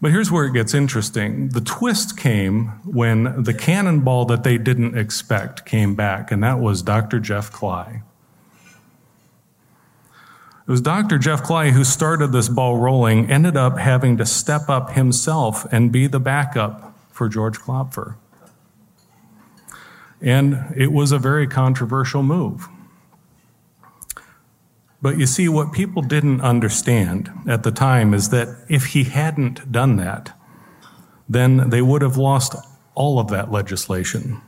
But 0.00 0.12
here's 0.12 0.30
where 0.30 0.44
it 0.44 0.52
gets 0.52 0.74
interesting. 0.74 1.48
The 1.48 1.60
twist 1.60 2.16
came 2.16 2.66
when 2.84 3.42
the 3.42 3.52
cannonball 3.52 4.26
that 4.26 4.44
they 4.44 4.56
didn't 4.56 4.96
expect 4.96 5.66
came 5.66 5.96
back, 5.96 6.30
and 6.30 6.40
that 6.44 6.60
was 6.60 6.82
Dr. 6.82 7.18
Jeff 7.18 7.50
Cly. 7.50 8.02
It 10.68 10.70
was 10.70 10.82
Dr. 10.82 11.18
Jeff 11.18 11.42
Cly 11.42 11.70
who 11.70 11.82
started 11.82 12.28
this 12.28 12.48
ball 12.48 12.76
rolling, 12.76 13.28
ended 13.28 13.56
up 13.56 13.76
having 13.76 14.16
to 14.18 14.24
step 14.24 14.68
up 14.68 14.92
himself 14.92 15.66
and 15.72 15.90
be 15.90 16.06
the 16.06 16.20
backup 16.20 16.96
for 17.10 17.28
George 17.28 17.58
Klopfer. 17.58 18.14
And 20.22 20.72
it 20.76 20.92
was 20.92 21.10
a 21.10 21.18
very 21.18 21.48
controversial 21.48 22.22
move. 22.22 22.68
But 25.00 25.18
you 25.18 25.26
see, 25.26 25.48
what 25.48 25.72
people 25.72 26.02
didn't 26.02 26.40
understand 26.40 27.30
at 27.46 27.62
the 27.62 27.70
time 27.70 28.14
is 28.14 28.30
that 28.30 28.48
if 28.68 28.86
he 28.86 29.04
hadn't 29.04 29.70
done 29.70 29.96
that, 29.96 30.36
then 31.28 31.70
they 31.70 31.82
would 31.82 32.02
have 32.02 32.16
lost 32.16 32.56
all 32.94 33.20
of 33.20 33.28
that 33.28 33.52
legislation. 33.52 34.40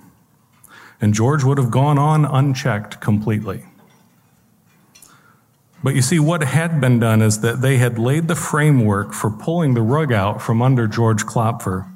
And 1.01 1.15
George 1.15 1.45
would 1.45 1.59
have 1.59 1.71
gone 1.71 1.99
on 1.99 2.25
unchecked 2.25 3.01
completely. 3.01 3.65
But 5.83 5.95
you 5.95 6.03
see, 6.03 6.19
what 6.19 6.43
had 6.43 6.81
been 6.81 6.99
done 6.99 7.23
is 7.23 7.41
that 7.41 7.63
they 7.63 7.79
had 7.79 7.99
laid 7.99 8.29
the 8.29 8.35
framework 8.35 9.15
for 9.15 9.31
pulling 9.31 9.75
the 9.75 9.83
rug 9.83 10.13
out 10.13 10.43
from 10.43 10.61
under 10.61 10.87
George 10.87 11.25
Klopfer 11.25 11.91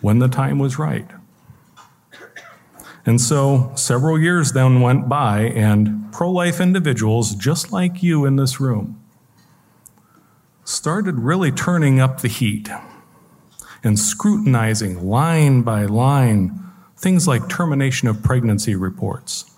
when 0.00 0.18
the 0.18 0.28
time 0.28 0.58
was 0.58 0.78
right. 0.78 1.06
And 3.06 3.20
so 3.20 3.72
several 3.74 4.18
years 4.18 4.52
then 4.52 4.80
went 4.80 5.08
by, 5.08 5.40
and 5.40 6.10
pro 6.12 6.30
life 6.30 6.60
individuals, 6.60 7.34
just 7.34 7.70
like 7.70 8.02
you 8.02 8.24
in 8.24 8.36
this 8.36 8.60
room, 8.60 9.00
started 10.64 11.16
really 11.16 11.52
turning 11.52 12.00
up 12.00 12.20
the 12.20 12.28
heat 12.28 12.70
and 13.82 13.98
scrutinizing 13.98 15.06
line 15.06 15.62
by 15.62 15.84
line 15.84 16.60
things 16.96 17.28
like 17.28 17.48
termination 17.48 18.08
of 18.08 18.22
pregnancy 18.22 18.74
reports. 18.74 19.50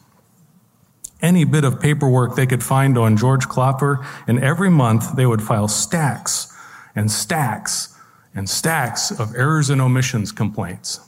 Any 1.23 1.45
bit 1.45 1.63
of 1.63 1.81
paperwork 1.81 2.35
they 2.35 2.47
could 2.47 2.63
find 2.63 2.99
on 2.99 3.17
George 3.17 3.47
Klopfer, 3.47 4.05
and 4.27 4.43
every 4.43 4.69
month 4.69 5.15
they 5.15 5.27
would 5.27 5.43
file 5.43 5.69
stacks 5.69 6.53
and 6.97 7.11
stacks 7.11 7.97
and 8.35 8.51
stacks 8.51 9.13
of 9.13 9.35
errors 9.35 9.71
and 9.71 9.81
omissions 9.81 10.33
complaints. 10.33 11.01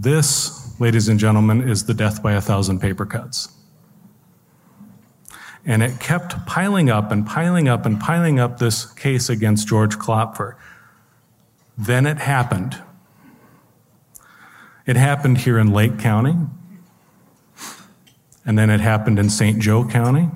This, 0.00 0.78
ladies 0.78 1.08
and 1.08 1.18
gentlemen, 1.18 1.68
is 1.68 1.86
the 1.86 1.92
death 1.92 2.22
by 2.22 2.34
a 2.34 2.40
thousand 2.40 2.78
paper 2.78 3.04
cuts. 3.04 3.48
And 5.66 5.82
it 5.82 5.98
kept 5.98 6.46
piling 6.46 6.88
up 6.88 7.10
and 7.10 7.26
piling 7.26 7.66
up 7.66 7.84
and 7.84 7.98
piling 7.98 8.38
up 8.38 8.60
this 8.60 8.86
case 8.86 9.28
against 9.28 9.66
George 9.66 9.98
Klopfer. 9.98 10.54
Then 11.76 12.06
it 12.06 12.18
happened. 12.18 12.80
It 14.86 14.94
happened 14.94 15.38
here 15.38 15.58
in 15.58 15.72
Lake 15.72 15.98
County, 15.98 16.36
and 18.46 18.56
then 18.56 18.70
it 18.70 18.80
happened 18.80 19.18
in 19.18 19.28
St. 19.28 19.58
Joe 19.58 19.84
County, 19.84 20.30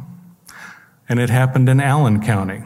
and 1.09 1.21
it 1.21 1.31
happened 1.31 1.69
in 1.69 1.81
Allen 1.81 2.21
County. 2.21 2.65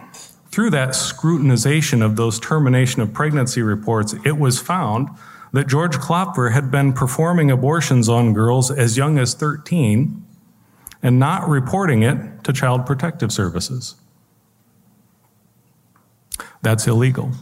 Through 0.50 0.71
that 0.71 0.91
scrutinization 0.91 2.03
of 2.03 2.17
those 2.17 2.41
termination 2.41 3.03
of 3.03 3.12
pregnancy 3.12 3.61
reports, 3.61 4.15
it 4.25 4.38
was 4.38 4.59
found 4.61 5.11
that 5.53 5.67
George 5.67 5.97
Klopfer 5.97 6.53
had 6.53 6.71
been 6.71 6.93
performing 6.93 7.50
abortions 7.50 8.09
on 8.09 8.33
girls 8.33 8.71
as 8.71 8.97
young 8.97 9.19
as 9.19 9.35
13 9.35 10.23
and 11.03 11.19
not 11.19 11.49
reporting 11.49 12.03
it 12.03 12.45
to 12.45 12.53
Child 12.53 12.87
Protective 12.87 13.33
Services. 13.33 13.95
That's 16.62 16.87
illegal. 16.87 17.33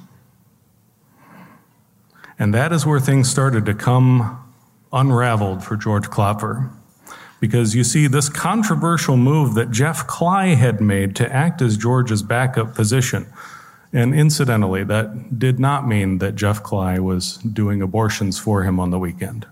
And 2.38 2.52
that 2.52 2.72
is 2.72 2.84
where 2.84 3.00
things 3.00 3.30
started 3.30 3.64
to 3.66 3.74
come 3.74 4.40
unraveled 4.92 5.64
for 5.64 5.76
George 5.76 6.08
Klopfer. 6.08 6.70
Because 7.40 7.74
you 7.74 7.84
see, 7.84 8.06
this 8.06 8.28
controversial 8.28 9.16
move 9.16 9.54
that 9.54 9.70
Jeff 9.70 10.06
Cly 10.06 10.48
had 10.48 10.80
made 10.80 11.14
to 11.16 11.32
act 11.32 11.60
as 11.60 11.76
George's 11.76 12.22
backup 12.22 12.74
physician, 12.74 13.26
and 13.94 14.12
incidentally, 14.12 14.82
that 14.82 15.38
did 15.38 15.60
not 15.60 15.86
mean 15.86 16.18
that 16.18 16.34
Jeff 16.34 16.60
Cly 16.64 16.98
was 16.98 17.36
doing 17.36 17.80
abortions 17.80 18.40
for 18.40 18.64
him 18.64 18.80
on 18.80 18.90
the 18.90 18.98
weekend. 18.98 19.46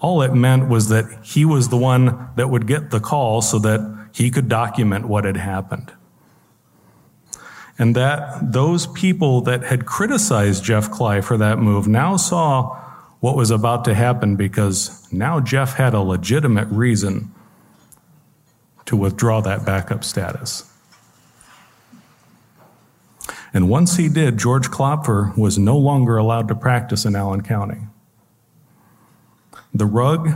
All 0.00 0.22
it 0.22 0.32
meant 0.32 0.70
was 0.70 0.88
that 0.88 1.04
he 1.22 1.44
was 1.44 1.68
the 1.68 1.76
one 1.76 2.30
that 2.36 2.48
would 2.48 2.66
get 2.66 2.90
the 2.90 3.00
call 3.00 3.42
so 3.42 3.58
that 3.58 4.08
he 4.14 4.30
could 4.30 4.48
document 4.48 5.08
what 5.08 5.26
had 5.26 5.36
happened. 5.36 5.92
And 7.78 7.94
that 7.94 8.52
those 8.52 8.86
people 8.86 9.42
that 9.42 9.64
had 9.64 9.84
criticized 9.84 10.64
Jeff 10.64 10.90
Cly 10.90 11.20
for 11.20 11.36
that 11.36 11.58
move 11.58 11.86
now 11.86 12.16
saw 12.16 12.80
what 13.20 13.36
was 13.36 13.50
about 13.50 13.84
to 13.84 13.94
happen 13.94 14.36
because 14.36 15.06
now 15.12 15.38
Jeff 15.38 15.74
had 15.74 15.92
a 15.92 16.00
legitimate 16.00 16.68
reason 16.68 17.30
to 18.86 18.96
withdraw 18.96 19.42
that 19.42 19.66
backup 19.66 20.02
status. 20.02 20.70
And 23.54 23.68
once 23.68 23.96
he 23.96 24.08
did, 24.08 24.36
George 24.36 24.68
Klopfer 24.68 25.34
was 25.38 25.56
no 25.56 25.78
longer 25.78 26.16
allowed 26.16 26.48
to 26.48 26.56
practice 26.56 27.04
in 27.04 27.14
Allen 27.14 27.42
County. 27.42 27.82
The 29.72 29.86
rug 29.86 30.30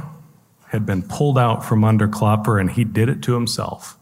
had 0.68 0.86
been 0.86 1.02
pulled 1.02 1.36
out 1.36 1.64
from 1.64 1.82
under 1.82 2.06
Klopfer, 2.06 2.60
and 2.60 2.70
he 2.70 2.84
did 2.84 3.08
it 3.08 3.20
to 3.22 3.34
himself. 3.34 3.98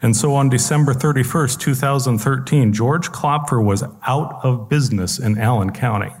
And 0.00 0.14
so 0.14 0.34
on 0.34 0.48
December 0.48 0.94
31st, 0.94 1.58
2013, 1.58 2.72
George 2.72 3.10
Klopfer 3.10 3.64
was 3.64 3.82
out 4.06 4.38
of 4.44 4.68
business 4.68 5.18
in 5.18 5.36
Allen 5.36 5.72
County. 5.72 6.12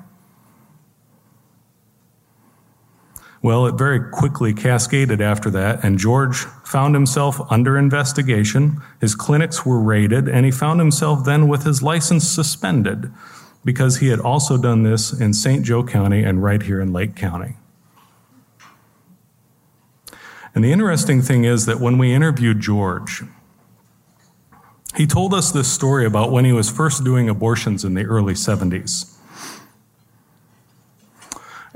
Well, 3.46 3.66
it 3.66 3.76
very 3.76 4.00
quickly 4.00 4.52
cascaded 4.52 5.20
after 5.20 5.50
that, 5.50 5.84
and 5.84 6.00
George 6.00 6.38
found 6.64 6.96
himself 6.96 7.40
under 7.48 7.78
investigation. 7.78 8.82
His 9.00 9.14
clinics 9.14 9.64
were 9.64 9.78
raided, 9.78 10.28
and 10.28 10.44
he 10.44 10.50
found 10.50 10.80
himself 10.80 11.24
then 11.24 11.46
with 11.46 11.62
his 11.62 11.80
license 11.80 12.28
suspended 12.28 13.12
because 13.64 13.98
he 13.98 14.08
had 14.08 14.18
also 14.18 14.58
done 14.58 14.82
this 14.82 15.12
in 15.12 15.32
St. 15.32 15.64
Joe 15.64 15.84
County 15.84 16.24
and 16.24 16.42
right 16.42 16.60
here 16.60 16.80
in 16.80 16.92
Lake 16.92 17.14
County. 17.14 17.54
And 20.52 20.64
the 20.64 20.72
interesting 20.72 21.22
thing 21.22 21.44
is 21.44 21.66
that 21.66 21.78
when 21.78 21.98
we 21.98 22.12
interviewed 22.12 22.58
George, 22.58 23.22
he 24.96 25.06
told 25.06 25.32
us 25.32 25.52
this 25.52 25.72
story 25.72 26.04
about 26.04 26.32
when 26.32 26.44
he 26.44 26.52
was 26.52 26.68
first 26.68 27.04
doing 27.04 27.28
abortions 27.28 27.84
in 27.84 27.94
the 27.94 28.06
early 28.06 28.34
70s. 28.34 29.15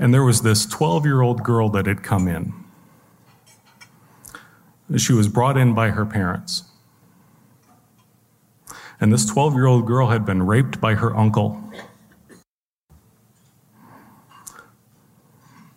And 0.00 0.14
there 0.14 0.25
was 0.25 0.40
this 0.40 0.64
12 0.64 1.04
year 1.04 1.21
old 1.21 1.45
girl 1.45 1.69
that 1.69 1.85
had 1.85 2.02
come 2.02 2.26
in. 2.26 2.54
She 4.97 5.12
was 5.12 5.28
brought 5.28 5.59
in 5.59 5.75
by 5.75 5.90
her 5.90 6.07
parents. 6.07 6.64
And 8.99 9.12
this 9.12 9.26
12 9.26 9.52
year 9.54 9.66
old 9.66 9.87
girl 9.87 10.09
had 10.09 10.25
been 10.25 10.47
raped 10.47 10.80
by 10.80 10.95
her 10.95 11.14
uncle. 11.14 11.62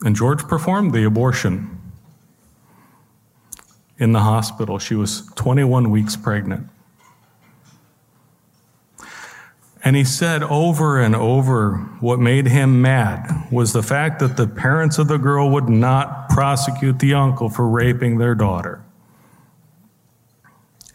And 0.06 0.16
George 0.16 0.48
performed 0.48 0.94
the 0.94 1.04
abortion 1.04 1.82
in 4.00 4.14
the 4.14 4.22
hospital. 4.22 4.80
She 4.80 4.96
was 4.96 5.28
21 5.36 5.92
weeks 5.92 6.16
pregnant. 6.16 6.70
And 9.84 9.98
he 9.98 10.06
said 10.06 10.44
over 10.44 11.00
and 11.00 11.14
over 11.14 11.76
what 12.00 12.20
made 12.20 12.48
him 12.48 12.82
mad 12.82 13.48
was 13.52 13.74
the 13.74 13.84
fact 13.84 14.20
that 14.20 14.38
the 14.38 14.48
parents 14.48 14.98
of 14.98 15.10
the 15.10 15.18
girl 15.18 15.50
would 15.50 15.68
not 15.68 16.30
prosecute 16.30 17.00
the 17.00 17.14
uncle 17.14 17.50
for 17.50 17.68
raping 17.68 18.18
their 18.18 18.34
daughter. 18.34 18.82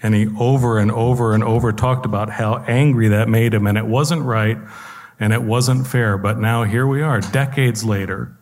And 0.03 0.15
he 0.15 0.29
over 0.39 0.79
and 0.79 0.91
over 0.91 1.35
and 1.35 1.45
over 1.45 1.73
talked 1.73 2.07
about 2.07 2.31
how 2.31 2.65
angry 2.67 3.09
that 3.09 3.29
made 3.29 3.53
him, 3.53 3.67
and 3.67 3.77
it 3.77 3.87
wasn't 3.87 4.23
right 4.23 4.57
and 5.21 5.33
it 5.33 5.43
wasn't 5.43 5.87
fair. 5.87 6.17
But 6.17 6.39
now 6.39 6.65
here 6.65 6.87
we 6.87 7.03
are, 7.03 7.21
decades 7.21 7.85
later. 7.85 8.37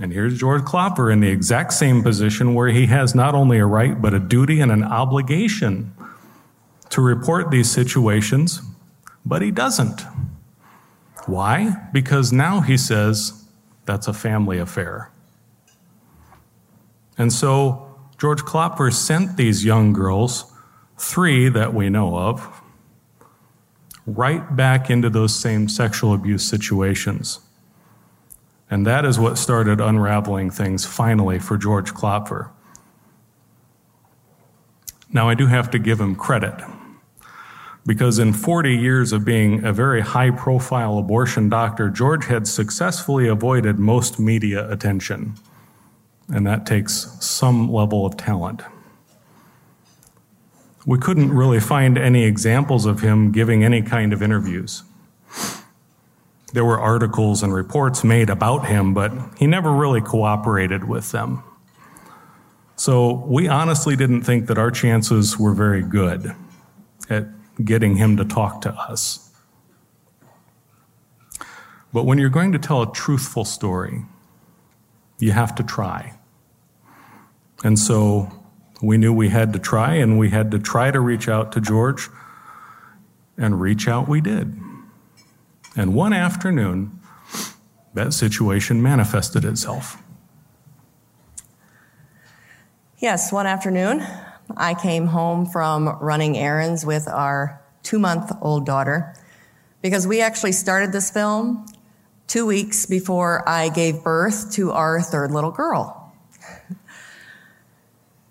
And 0.00 0.12
here's 0.12 0.38
George 0.38 0.62
Klopfer 0.62 1.12
in 1.12 1.20
the 1.20 1.28
exact 1.28 1.72
same 1.72 2.02
position 2.02 2.54
where 2.54 2.68
he 2.68 2.86
has 2.86 3.14
not 3.14 3.34
only 3.34 3.58
a 3.58 3.66
right, 3.66 4.00
but 4.00 4.14
a 4.14 4.18
duty 4.18 4.60
and 4.60 4.70
an 4.70 4.84
obligation 4.84 5.92
to 6.90 7.00
report 7.00 7.50
these 7.50 7.70
situations, 7.70 8.60
but 9.26 9.42
he 9.42 9.50
doesn't. 9.50 10.02
Why? 11.26 11.88
Because 11.92 12.32
now 12.32 12.60
he 12.60 12.76
says 12.76 13.44
that's 13.84 14.06
a 14.06 14.12
family 14.12 14.58
affair. 14.58 15.10
And 17.18 17.32
so 17.32 17.94
George 18.18 18.42
Klopfer 18.42 18.92
sent 18.92 19.36
these 19.36 19.64
young 19.64 19.92
girls, 19.92 20.52
three 20.96 21.48
that 21.48 21.74
we 21.74 21.90
know 21.90 22.16
of, 22.16 22.62
right 24.06 24.54
back 24.54 24.88
into 24.88 25.10
those 25.10 25.34
same 25.34 25.68
sexual 25.68 26.14
abuse 26.14 26.48
situations. 26.48 27.40
And 28.70 28.86
that 28.86 29.04
is 29.04 29.18
what 29.18 29.38
started 29.38 29.80
unraveling 29.80 30.50
things 30.50 30.84
finally 30.84 31.40
for 31.40 31.56
George 31.56 31.92
Klopfer. 31.92 32.50
Now, 35.12 35.28
I 35.28 35.34
do 35.34 35.46
have 35.46 35.70
to 35.70 35.78
give 35.78 36.00
him 36.00 36.14
credit 36.14 36.54
because 37.86 38.18
in 38.18 38.32
40 38.32 38.74
years 38.74 39.12
of 39.12 39.24
being 39.24 39.64
a 39.64 39.72
very 39.72 40.00
high 40.00 40.30
profile 40.30 40.98
abortion 40.98 41.48
doctor, 41.48 41.88
George 41.88 42.26
had 42.26 42.48
successfully 42.48 43.28
avoided 43.28 43.78
most 43.78 44.18
media 44.18 44.68
attention 44.70 45.36
and 46.28 46.46
that 46.46 46.66
takes 46.66 47.16
some 47.20 47.70
level 47.70 48.04
of 48.04 48.16
talent. 48.16 48.62
We 50.84 50.98
couldn't 50.98 51.32
really 51.32 51.60
find 51.60 51.98
any 51.98 52.24
examples 52.24 52.86
of 52.86 53.00
him 53.00 53.32
giving 53.32 53.64
any 53.64 53.82
kind 53.82 54.12
of 54.12 54.22
interviews. 54.22 54.82
There 56.52 56.64
were 56.64 56.78
articles 56.78 57.42
and 57.42 57.52
reports 57.52 58.04
made 58.04 58.30
about 58.30 58.66
him, 58.66 58.94
but 58.94 59.12
he 59.36 59.46
never 59.46 59.72
really 59.72 60.00
cooperated 60.00 60.84
with 60.84 61.10
them. 61.10 61.42
So 62.76 63.24
we 63.26 63.48
honestly 63.48 63.96
didn't 63.96 64.22
think 64.22 64.46
that 64.46 64.58
our 64.58 64.70
chances 64.70 65.38
were 65.38 65.54
very 65.54 65.82
good 65.82 66.34
at 67.08 67.26
getting 67.64 67.96
him 67.96 68.16
to 68.16 68.24
talk 68.24 68.60
to 68.62 68.72
us. 68.72 69.30
But 71.92 72.04
when 72.04 72.18
you're 72.18 72.28
going 72.28 72.52
to 72.52 72.58
tell 72.58 72.82
a 72.82 72.92
truthful 72.92 73.44
story, 73.44 74.04
you 75.18 75.32
have 75.32 75.54
to 75.54 75.62
try. 75.62 76.18
And 77.64 77.78
so 77.78 78.30
we 78.82 78.98
knew 78.98 79.12
we 79.12 79.30
had 79.30 79.54
to 79.54 79.58
try, 79.58 79.94
and 79.94 80.18
we 80.18 80.28
had 80.28 80.50
to 80.50 80.58
try 80.58 80.90
to 80.90 81.00
reach 81.00 81.28
out 81.28 81.52
to 81.52 81.60
George, 81.60 82.08
and 83.38 83.60
reach 83.60 83.88
out 83.88 84.08
we 84.08 84.20
did. 84.20 84.58
And 85.74 85.94
one 85.94 86.12
afternoon, 86.12 87.00
that 87.94 88.12
situation 88.12 88.82
manifested 88.82 89.44
itself. 89.44 90.02
Yes, 92.98 93.32
one 93.32 93.46
afternoon, 93.46 94.06
I 94.56 94.74
came 94.74 95.06
home 95.06 95.46
from 95.46 95.88
running 96.00 96.36
errands 96.36 96.84
with 96.84 97.08
our 97.08 97.62
two 97.82 97.98
month 97.98 98.32
old 98.42 98.66
daughter 98.66 99.14
because 99.82 100.06
we 100.06 100.20
actually 100.20 100.52
started 100.52 100.92
this 100.92 101.10
film 101.10 101.66
two 102.26 102.46
weeks 102.46 102.86
before 102.86 103.48
I 103.48 103.68
gave 103.68 104.02
birth 104.02 104.52
to 104.52 104.72
our 104.72 105.00
third 105.00 105.30
little 105.30 105.52
girl. 105.52 106.12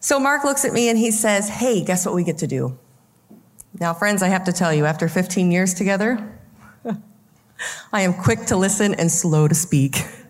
So 0.05 0.19
Mark 0.19 0.43
looks 0.43 0.65
at 0.65 0.71
me 0.71 0.89
and 0.89 0.99
he 0.99 1.09
says, 1.09 1.49
Hey, 1.49 1.83
guess 1.83 2.05
what 2.05 2.13
we 2.13 2.23
get 2.23 2.37
to 2.37 2.45
do? 2.45 2.77
Now, 3.79 3.91
friends, 3.95 4.21
I 4.21 4.27
have 4.27 4.43
to 4.43 4.53
tell 4.53 4.71
you, 4.71 4.85
after 4.85 5.09
15 5.09 5.51
years 5.51 5.73
together, 5.73 6.39
I 7.91 8.01
am 8.01 8.13
quick 8.13 8.45
to 8.45 8.55
listen 8.55 8.93
and 8.93 9.11
slow 9.11 9.47
to 9.47 9.55
speak. 9.55 10.05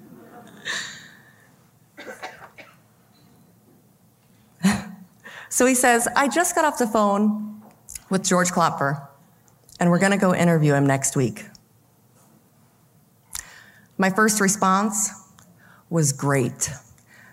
so 5.56 5.66
he 5.66 5.74
says, 5.74 6.06
I 6.18 6.28
just 6.28 6.54
got 6.54 6.66
off 6.66 6.78
the 6.78 6.86
phone 6.86 7.62
with 8.10 8.26
George 8.26 8.50
Klopfer, 8.50 9.08
and 9.80 9.90
we're 9.90 10.00
going 10.00 10.12
to 10.12 10.18
go 10.18 10.36
interview 10.36 10.74
him 10.74 10.86
next 10.86 11.16
week. 11.16 11.46
My 13.98 14.10
first 14.10 14.42
response 14.42 15.12
was 15.90 16.12
great. 16.12 16.70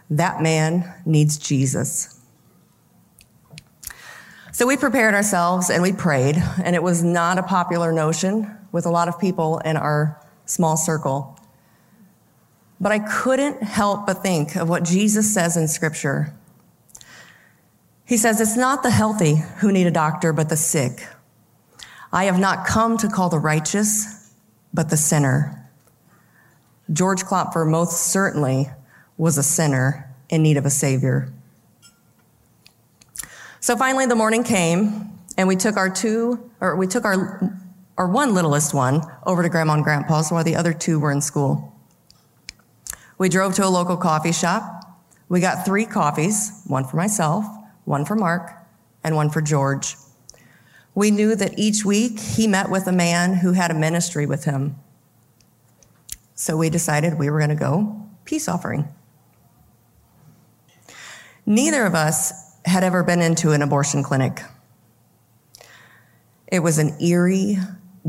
That 0.09 0.41
man 0.41 0.95
needs 1.05 1.37
Jesus. 1.37 2.21
So 4.53 4.69
we 4.69 4.77
prepared 4.77 5.15
ourselves 5.15 5.69
and 5.69 5.83
we 5.83 5.93
prayed, 5.93 6.37
and 6.63 6.77
it 6.77 6.83
was 6.85 7.03
not 7.03 7.39
a 7.39 7.43
popular 7.43 7.91
notion 7.91 8.57
with 8.71 8.87
a 8.87 8.91
lot 8.91 9.09
of 9.09 9.19
people 9.19 9.59
in 9.65 9.77
our 9.77 10.25
small 10.45 10.77
circle. 10.77 11.41
But 12.81 12.93
I 12.93 13.01
couldn't 13.01 13.65
help 13.65 14.07
but 14.07 14.23
think 14.23 14.55
of 14.55 14.69
what 14.69 14.85
Jesus 14.85 15.35
says 15.35 15.57
in 15.57 15.67
Scripture. 15.67 16.37
He 18.13 18.19
says, 18.19 18.43
It's 18.43 18.59
not 18.59 18.83
the 18.83 18.91
healthy 18.91 19.37
who 19.61 19.73
need 19.73 19.87
a 19.87 19.91
doctor, 19.91 20.35
but 20.35 20.51
the 20.51 20.57
sick. 20.59 21.09
I 22.13 22.25
have 22.25 22.39
not 22.39 22.67
come 22.67 22.99
to 22.99 23.09
call 23.09 23.31
the 23.31 23.39
righteous, 23.39 24.35
but 24.75 24.91
the 24.91 24.99
sinner. 24.99 25.67
George 26.93 27.23
Klopfer 27.25 27.67
most 27.67 28.13
certainly 28.13 28.69
was 29.17 29.39
a 29.39 29.43
sinner 29.43 30.15
in 30.29 30.43
need 30.43 30.59
of 30.59 30.67
a 30.67 30.71
savior. 30.71 31.33
So 33.61 33.79
finally, 33.79 34.05
the 34.05 34.15
morning 34.15 34.45
came, 34.45 35.11
and 35.39 35.49
we 35.49 35.57
took 35.57 35.79
our 35.79 35.89
two, 35.89 36.51
or 36.61 36.77
we 36.77 36.87
took 36.87 37.07
our, 37.07 37.59
our 37.97 38.09
one 38.09 38.35
littlest 38.35 38.75
one 38.75 39.01
over 39.25 39.43
to 39.43 39.49
Grandma 39.49 39.73
and 39.73 39.83
Grandpa's 39.83 40.31
while 40.31 40.45
the 40.45 40.57
other 40.57 40.75
two 40.75 41.01
were 41.01 41.13
in 41.13 41.23
school. 41.23 41.75
We 43.17 43.31
drove 43.31 43.55
to 43.55 43.65
a 43.65 43.71
local 43.73 43.97
coffee 43.97 44.33
shop. 44.33 45.01
We 45.31 45.41
got 45.41 45.65
three 45.65 45.87
coffees 45.87 46.61
one 46.67 46.85
for 46.85 46.99
myself, 46.99 47.47
one 47.85 48.05
for 48.05 48.15
Mark, 48.15 48.53
and 49.05 49.17
one 49.17 49.31
for 49.31 49.41
George. 49.41 49.97
We 50.95 51.11
knew 51.11 51.35
that 51.35 51.59
each 51.59 51.85
week 51.85 52.21
he 52.21 52.47
met 52.47 52.71
with 52.71 52.87
a 52.87 52.93
man 52.93 53.35
who 53.35 53.53
had 53.53 53.71
a 53.71 53.75
ministry 53.75 54.27
with 54.27 54.45
him. 54.45 54.77
So 56.35 56.57
we 56.57 56.71
decided 56.71 57.19
we 57.19 57.31
were 57.31 57.39
going 57.39 57.51
to 57.51 57.57
go 57.57 58.07
peace 58.25 58.49
offering. 58.49 58.89
Neither 61.47 61.87
of 61.87 61.95
us 61.95 62.33
had 62.65 62.85
ever 62.85 63.03
been 63.03 63.21
into 63.21 63.53
an 63.53 63.63
abortion 63.63 64.03
clinic. 64.03 64.43
It 66.47 66.61
was 66.61 66.79
an 66.79 67.01
eerie, 67.01 67.57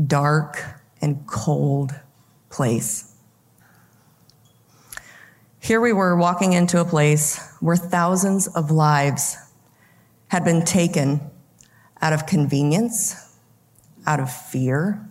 dark, 0.06 0.62
and 1.00 1.26
cold 1.26 1.92
place. 2.50 3.14
Here 5.58 5.80
we 5.80 5.92
were 5.92 6.14
walking 6.14 6.52
into 6.52 6.80
a 6.80 6.84
place 6.84 7.40
where 7.60 7.76
thousands 7.76 8.46
of 8.48 8.70
lives 8.70 9.36
had 10.34 10.44
been 10.44 10.64
taken 10.64 11.20
out 12.02 12.12
of 12.12 12.26
convenience, 12.26 13.38
out 14.04 14.18
of 14.18 14.28
fear, 14.28 15.08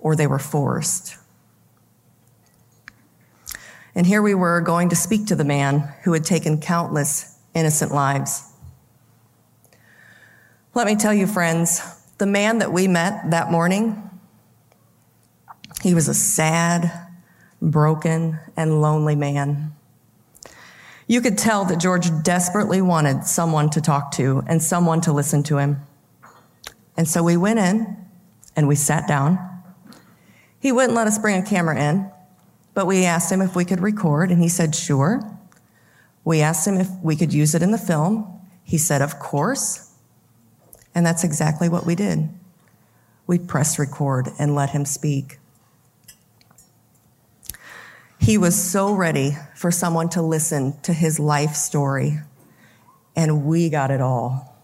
or 0.00 0.16
they 0.16 0.26
were 0.26 0.40
forced. 0.40 1.16
And 3.94 4.04
here 4.04 4.20
we 4.20 4.34
were 4.34 4.60
going 4.60 4.88
to 4.88 4.96
speak 4.96 5.26
to 5.26 5.36
the 5.36 5.44
man 5.44 5.94
who 6.02 6.12
had 6.14 6.24
taken 6.24 6.60
countless 6.60 7.38
innocent 7.54 7.92
lives. 7.92 8.52
Let 10.74 10.88
me 10.88 10.96
tell 10.96 11.14
you, 11.14 11.28
friends, 11.28 11.80
the 12.18 12.26
man 12.26 12.58
that 12.58 12.72
we 12.72 12.88
met 12.88 13.30
that 13.30 13.52
morning, 13.52 14.10
he 15.80 15.94
was 15.94 16.08
a 16.08 16.14
sad, 16.14 16.90
broken, 17.62 18.40
and 18.56 18.82
lonely 18.82 19.14
man. 19.14 19.76
You 21.06 21.20
could 21.20 21.36
tell 21.36 21.64
that 21.66 21.80
George 21.80 22.08
desperately 22.22 22.80
wanted 22.80 23.24
someone 23.24 23.68
to 23.70 23.80
talk 23.80 24.12
to 24.12 24.42
and 24.46 24.62
someone 24.62 25.00
to 25.02 25.12
listen 25.12 25.42
to 25.44 25.58
him. 25.58 25.80
And 26.96 27.06
so 27.06 27.22
we 27.22 27.36
went 27.36 27.58
in 27.58 27.96
and 28.56 28.68
we 28.68 28.74
sat 28.74 29.06
down. 29.06 29.38
He 30.58 30.72
wouldn't 30.72 30.94
let 30.94 31.06
us 31.06 31.18
bring 31.18 31.36
a 31.36 31.44
camera 31.44 31.78
in, 31.78 32.10
but 32.72 32.86
we 32.86 33.04
asked 33.04 33.30
him 33.30 33.42
if 33.42 33.54
we 33.54 33.64
could 33.64 33.80
record, 33.80 34.30
and 34.30 34.40
he 34.40 34.48
said, 34.48 34.74
sure. 34.74 35.22
We 36.24 36.40
asked 36.40 36.66
him 36.66 36.78
if 36.78 36.88
we 37.02 37.16
could 37.16 37.34
use 37.34 37.54
it 37.54 37.62
in 37.62 37.70
the 37.70 37.78
film. 37.78 38.40
He 38.62 38.78
said, 38.78 39.02
of 39.02 39.18
course. 39.18 39.92
And 40.94 41.04
that's 41.04 41.22
exactly 41.22 41.68
what 41.68 41.84
we 41.84 41.94
did. 41.94 42.30
We 43.26 43.38
pressed 43.38 43.78
record 43.78 44.28
and 44.38 44.54
let 44.54 44.70
him 44.70 44.86
speak. 44.86 45.38
He 48.24 48.38
was 48.38 48.56
so 48.56 48.94
ready 48.94 49.36
for 49.54 49.70
someone 49.70 50.08
to 50.10 50.22
listen 50.22 50.80
to 50.80 50.94
his 50.94 51.20
life 51.20 51.54
story, 51.54 52.20
and 53.14 53.44
we 53.44 53.68
got 53.68 53.90
it 53.90 54.00
all. 54.00 54.56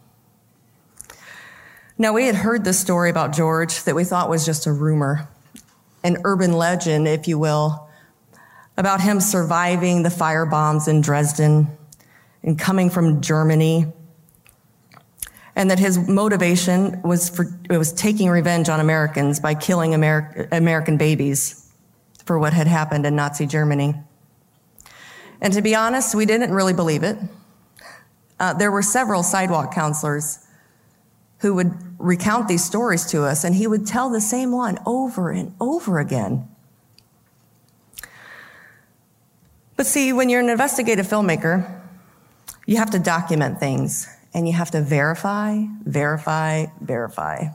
Now, 1.99 2.15
we 2.15 2.25
had 2.25 2.37
heard 2.37 2.65
this 2.65 2.81
story 2.81 3.11
about 3.11 3.35
George 3.35 3.83
that 3.83 3.95
we 3.95 4.05
thought 4.05 4.31
was 4.31 4.47
just 4.47 4.67
a 4.67 4.73
rumor, 4.73 5.29
an 6.03 6.17
urban 6.25 6.55
legend, 6.55 7.07
if 7.07 7.29
you 7.29 7.39
will, 7.39 7.87
about 8.79 9.03
him 9.03 9.21
surviving 9.21 10.05
the 10.05 10.11
fire 10.11 10.47
bombs 10.47 10.89
in 10.89 11.03
Dresden 11.03 11.69
and 12.43 12.59
coming 12.59 12.89
from 12.89 13.21
Germany, 13.21 13.93
and 15.55 15.71
that 15.71 15.79
his 15.79 15.99
motivation 16.09 17.03
was 17.03 17.29
for 17.29 17.47
it 17.69 17.77
was 17.77 17.93
taking 17.93 18.31
revenge 18.31 18.71
on 18.71 18.81
Americans 18.81 19.39
by 19.39 19.53
killing 19.53 19.93
Amer- 19.93 20.49
American 20.51 20.97
babies 20.97 21.60
for 22.31 22.39
what 22.39 22.53
had 22.53 22.69
happened 22.69 23.05
in 23.05 23.17
Nazi 23.17 23.45
Germany. 23.45 23.93
And 25.41 25.53
to 25.53 25.61
be 25.61 25.75
honest, 25.75 26.15
we 26.15 26.27
didn't 26.27 26.55
really 26.55 26.73
believe 26.73 27.03
it. 27.03 27.19
Uh, 28.39 28.53
there 28.53 28.71
were 28.71 28.83
several 28.83 29.25
sidewalk 29.25 29.75
counselors 29.75 30.39
who 31.39 31.55
would 31.55 31.73
recount 31.99 32.47
these 32.47 32.65
stories 32.65 33.05
to 33.07 33.25
us, 33.25 33.43
and 33.43 33.57
he 33.57 33.67
would 33.67 33.85
tell 33.85 34.11
the 34.11 34.21
same 34.21 34.53
one 34.53 34.79
over 34.87 35.33
and 35.33 35.57
over 35.61 35.99
again. 35.99 36.49
But 39.75 39.87
see, 39.87 40.13
when 40.13 40.29
you're 40.29 40.39
an 40.39 40.51
investigative 40.51 41.09
filmmaker, 41.09 41.83
you 42.65 42.77
have 42.77 42.91
to 42.91 43.01
document 43.01 43.59
things 43.59 44.07
and 44.33 44.47
you 44.47 44.55
have 44.55 44.71
to 44.71 44.81
verify, 44.81 45.65
verify, 45.83 46.67
verify. 46.81 47.49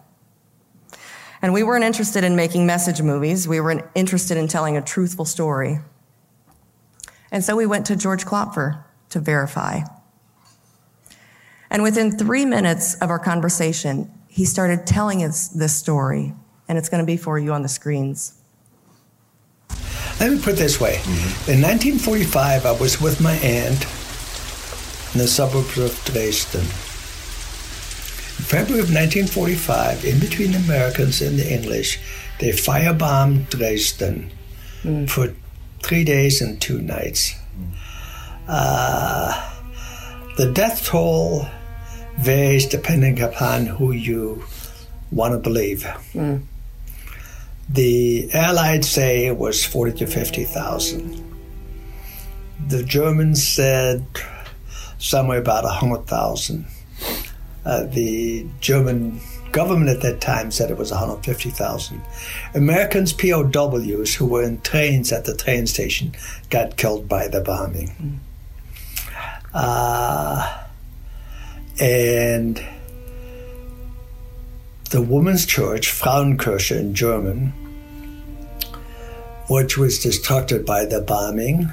And 1.46 1.54
we 1.54 1.62
weren't 1.62 1.84
interested 1.84 2.24
in 2.24 2.36
making 2.36 2.66
message 2.66 3.04
movies. 3.04 3.48
We 3.48 3.60
were 3.60 3.88
interested 3.94 4.36
in 4.36 4.48
telling 4.48 4.78
a 4.78 4.82
truthful 4.82 5.26
story. 5.26 5.78
And 7.32 7.44
so 7.44 7.56
we 7.56 7.68
went 7.68 7.86
to 7.86 7.96
George 7.96 8.26
Klopfer 8.26 8.84
to 9.10 9.20
verify. 9.20 9.82
And 11.70 11.84
within 11.84 12.18
three 12.18 12.46
minutes 12.46 12.96
of 12.96 13.12
our 13.12 13.20
conversation, 13.20 14.12
he 14.28 14.44
started 14.44 14.88
telling 14.88 15.24
us 15.24 15.50
this 15.50 15.76
story. 15.76 16.34
And 16.68 16.80
it's 16.80 16.90
going 16.90 17.04
to 17.04 17.06
be 17.06 17.16
for 17.16 17.38
you 17.38 17.54
on 17.54 17.62
the 17.62 17.70
screens. 17.70 18.42
Let 20.20 20.32
me 20.32 20.42
put 20.42 20.54
it 20.54 20.58
this 20.58 20.82
way. 20.82 20.96
Mm-hmm. 20.96 21.52
In 21.52 21.62
1945, 21.62 22.66
I 22.66 22.72
was 22.72 23.00
with 23.00 23.22
my 23.22 23.34
aunt 23.34 23.84
in 25.14 25.20
the 25.20 25.28
suburbs 25.28 25.78
of 25.78 26.04
Dresden. 26.06 26.66
February 28.46 28.84
of 28.84 28.94
1945, 28.94 30.06
in 30.06 30.20
between 30.20 30.52
the 30.52 30.60
Americans 30.60 31.20
and 31.20 31.40
the 31.40 31.52
English, 31.52 32.00
they 32.40 32.52
firebombed 32.52 33.50
Dresden 33.50 34.30
mm. 34.84 35.10
for 35.10 35.34
three 35.82 36.04
days 36.04 36.42
and 36.42 36.62
two 36.62 36.80
nights. 36.80 37.34
Uh, 38.48 39.52
the 40.38 40.52
death 40.52 40.86
toll 40.86 41.48
varies 42.20 42.68
depending 42.68 43.20
upon 43.20 43.66
who 43.66 43.92
you 43.92 44.44
want 45.12 45.34
to 45.34 45.40
believe. 45.40 45.82
Mm. 46.14 46.44
The 47.68 48.30
Allies 48.32 48.88
say 48.88 49.26
it 49.26 49.38
was 49.38 49.66
40 49.66 49.98
to 49.98 50.06
50,000. 50.06 51.24
The 52.68 52.84
Germans 52.84 53.44
said 53.44 54.06
somewhere 55.00 55.40
about 55.40 55.64
100,000. 55.64 56.68
Uh, 57.66 57.84
the 57.86 58.46
German 58.60 59.20
government 59.52 59.90
at 59.90 60.02
that 60.02 60.22
time 60.22 60.52
said 60.52 60.70
it 60.70 60.78
was 60.78 60.92
150,000. 60.92 62.02
Americans, 62.54 63.14
POWs, 63.14 64.14
who 64.14 64.26
were 64.26 64.44
in 64.44 64.62
trains 64.62 65.12
at 65.12 65.26
the 65.26 65.36
train 65.36 65.66
station, 65.66 66.14
got 66.50 66.78
killed 66.78 67.08
by 67.08 67.28
the 67.28 67.42
bombing. 67.42 67.88
Mm. 67.90 68.18
Uh, 69.54 70.64
and 71.80 72.62
the 74.92 75.02
women's 75.02 75.46
church, 75.46 75.88
Frauenkirche 75.88 76.78
in 76.78 76.94
German, 76.94 77.54
which 79.50 79.78
was 79.78 80.00
destructed 80.00 80.66
by 80.66 80.86
the 80.86 81.02
bombing, 81.02 81.72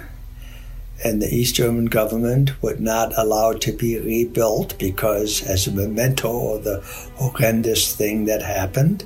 and 1.05 1.21
the 1.21 1.35
East 1.35 1.57
German 1.57 1.87
government 1.87 2.63
would 2.63 2.81
not 2.81 3.13
allow 3.17 3.51
it 3.51 3.61
to 3.63 3.73
be 3.73 3.99
rebuilt 3.99 4.79
because, 4.79 5.43
as 5.43 5.67
a 5.67 5.73
memento 5.73 6.55
of 6.55 6.65
the 6.65 6.81
horrendous 7.17 7.95
thing 7.95 8.27
that 8.27 8.43
happened, 8.43 9.05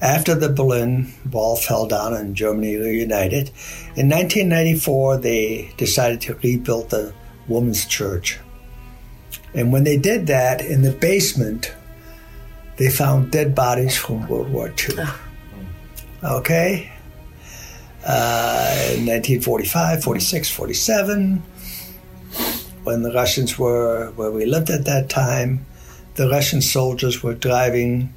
after 0.00 0.34
the 0.34 0.48
Berlin 0.48 1.12
Wall 1.30 1.56
fell 1.56 1.86
down 1.86 2.14
and 2.14 2.34
Germany 2.36 2.76
reunited, 2.76 3.48
in 3.96 4.08
1994 4.08 5.18
they 5.18 5.72
decided 5.76 6.20
to 6.22 6.34
rebuild 6.34 6.90
the 6.90 7.12
women's 7.48 7.84
church. 7.84 8.38
And 9.54 9.72
when 9.72 9.84
they 9.84 9.96
did 9.96 10.26
that, 10.26 10.60
in 10.60 10.82
the 10.82 10.92
basement, 10.92 11.72
they 12.76 12.90
found 12.90 13.32
dead 13.32 13.54
bodies 13.54 13.96
from 13.96 14.28
World 14.28 14.52
War 14.52 14.68
II. 14.68 14.96
Ah. 14.98 15.20
Okay? 16.22 16.92
Uh, 18.06 18.94
1945, 18.96 20.02
46, 20.02 20.50
47, 20.50 21.42
when 22.84 23.02
the 23.02 23.12
Russians 23.12 23.58
were 23.58 24.12
where 24.16 24.30
we 24.30 24.46
lived 24.46 24.70
at 24.70 24.84
that 24.84 25.08
time, 25.08 25.66
the 26.14 26.28
Russian 26.28 26.62
soldiers 26.62 27.22
were 27.22 27.34
driving 27.34 28.12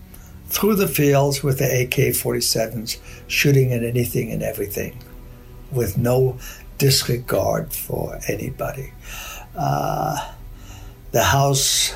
through 0.47 0.75
the 0.75 0.87
fields 0.87 1.43
with 1.43 1.59
the 1.59 1.83
AK 1.83 2.13
47s, 2.13 2.97
shooting 3.27 3.71
at 3.73 3.83
anything 3.83 4.31
and 4.31 4.43
everything 4.43 4.97
with 5.71 5.97
no 5.97 6.37
disregard 6.77 7.73
for 7.73 8.19
anybody. 8.27 8.91
Uh, 9.55 10.33
the 11.11 11.23
house 11.23 11.93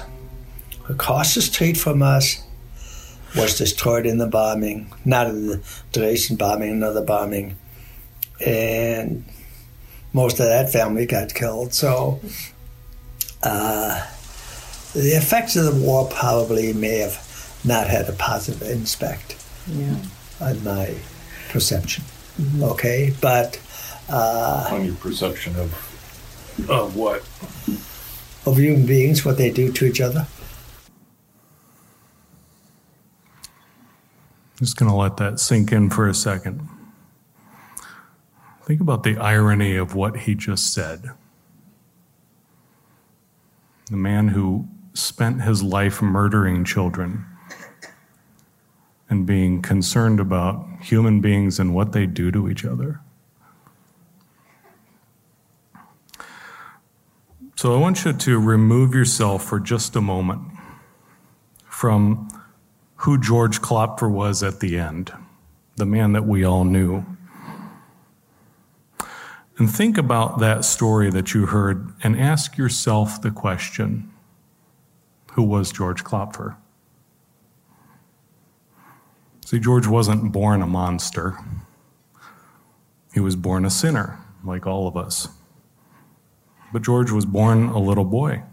across 0.89 1.35
the 1.35 1.41
street 1.41 1.77
from 1.77 2.01
us 2.01 2.43
was 3.35 3.57
destroyed 3.57 4.05
in 4.05 4.17
the 4.17 4.27
bombing, 4.27 4.91
not 5.03 5.27
in 5.27 5.47
the 5.47 5.61
Dresden 5.91 6.37
bombing, 6.37 6.71
another 6.71 7.01
bombing. 7.01 7.57
And 8.43 9.23
most 10.13 10.39
of 10.39 10.45
that 10.45 10.71
family 10.71 11.05
got 11.05 11.33
killed. 11.33 11.73
So 11.73 12.19
uh, 13.43 14.05
the 14.93 15.17
effects 15.17 15.55
of 15.55 15.65
the 15.65 15.85
war 15.85 16.07
probably 16.09 16.73
may 16.73 16.99
have 16.99 17.59
not 17.63 17.87
had 17.87 18.07
a 18.07 18.13
positive 18.13 18.61
impact 18.61 19.43
yeah. 19.67 19.97
on 20.39 20.63
my 20.63 20.95
perception. 21.49 22.03
Mm-hmm. 22.39 22.63
Okay, 22.63 23.13
but 23.21 23.59
uh, 24.09 24.69
on 24.71 24.85
your 24.85 24.95
perception 24.95 25.55
of 25.55 25.71
of 26.69 26.95
what 26.95 27.21
of 28.45 28.57
human 28.57 28.85
beings, 28.85 29.25
what 29.25 29.37
they 29.37 29.49
do 29.49 29.71
to 29.71 29.85
each 29.85 30.01
other. 30.01 30.27
Just 34.59 34.77
going 34.77 34.89
to 34.89 34.95
let 34.95 35.17
that 35.17 35.39
sink 35.39 35.71
in 35.71 35.89
for 35.89 36.07
a 36.07 36.13
second. 36.13 36.67
Think 38.65 38.81
about 38.81 39.03
the 39.03 39.17
irony 39.17 39.75
of 39.75 39.93
what 39.93 40.17
he 40.17 40.33
just 40.33 40.73
said. 40.73 41.11
The 43.91 43.97
man 43.97 44.29
who 44.29 44.67
spent 44.95 45.43
his 45.43 45.61
life 45.61 46.01
murdering 46.01 46.65
children 46.65 47.25
and 49.07 49.27
being 49.27 49.61
concerned 49.61 50.19
about 50.19 50.65
human 50.81 51.21
beings 51.21 51.59
and 51.59 51.75
what 51.75 51.91
they 51.91 52.07
do 52.07 52.31
to 52.31 52.49
each 52.49 52.65
other. 52.65 53.01
So 57.55 57.75
I 57.75 57.77
want 57.77 58.03
you 58.03 58.13
to 58.13 58.39
remove 58.39 58.95
yourself 58.95 59.43
for 59.43 59.59
just 59.59 59.95
a 59.95 60.01
moment 60.01 60.41
from 61.69 62.27
who 62.97 63.19
George 63.19 63.61
Klopfer 63.61 64.09
was 64.09 64.41
at 64.41 64.59
the 64.59 64.79
end, 64.79 65.13
the 65.75 65.85
man 65.85 66.13
that 66.13 66.25
we 66.25 66.43
all 66.43 66.63
knew. 66.63 67.05
And 69.57 69.71
think 69.71 69.97
about 69.97 70.39
that 70.39 70.65
story 70.65 71.09
that 71.11 71.33
you 71.33 71.45
heard 71.45 71.93
and 72.03 72.19
ask 72.19 72.57
yourself 72.57 73.21
the 73.21 73.31
question 73.31 74.11
who 75.31 75.43
was 75.43 75.71
George 75.71 76.03
Klopfer? 76.03 76.55
See, 79.45 79.59
George 79.59 79.85
wasn't 79.85 80.31
born 80.31 80.61
a 80.61 80.67
monster, 80.67 81.37
he 83.13 83.19
was 83.19 83.35
born 83.35 83.63
a 83.63 83.69
sinner, 83.69 84.19
like 84.43 84.65
all 84.65 84.87
of 84.87 84.97
us. 84.97 85.29
But 86.73 86.81
George 86.81 87.11
was 87.11 87.25
born 87.25 87.69
a 87.69 87.79
little 87.79 88.03
boy. 88.03 88.43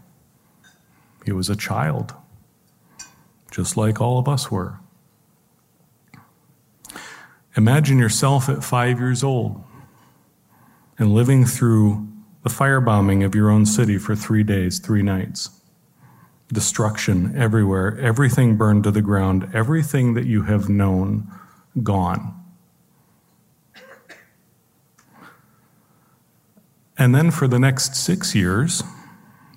He 1.25 1.33
was 1.33 1.49
a 1.49 1.55
child, 1.55 2.13
just 3.51 3.75
like 3.75 3.99
all 3.99 4.19
of 4.19 4.29
us 4.29 4.49
were. 4.49 4.79
Imagine 7.57 7.97
yourself 7.97 8.47
at 8.47 8.63
five 8.63 8.99
years 8.99 9.23
old 9.23 9.63
and 10.97 11.13
living 11.13 11.45
through 11.45 12.07
the 12.43 12.49
firebombing 12.49 13.25
of 13.25 13.33
your 13.33 13.49
own 13.49 13.65
city 13.65 13.97
for 13.97 14.15
three 14.15 14.43
days, 14.43 14.79
three 14.79 15.01
nights. 15.01 15.49
Destruction 16.51 17.33
everywhere, 17.35 17.97
everything 17.99 18.57
burned 18.57 18.83
to 18.83 18.91
the 18.91 19.01
ground, 19.01 19.49
everything 19.53 20.13
that 20.13 20.25
you 20.25 20.43
have 20.43 20.69
known 20.69 21.31
gone. 21.81 22.39
And 26.97 27.15
then 27.15 27.31
for 27.31 27.47
the 27.47 27.59
next 27.59 27.95
six 27.95 28.35
years, 28.35 28.83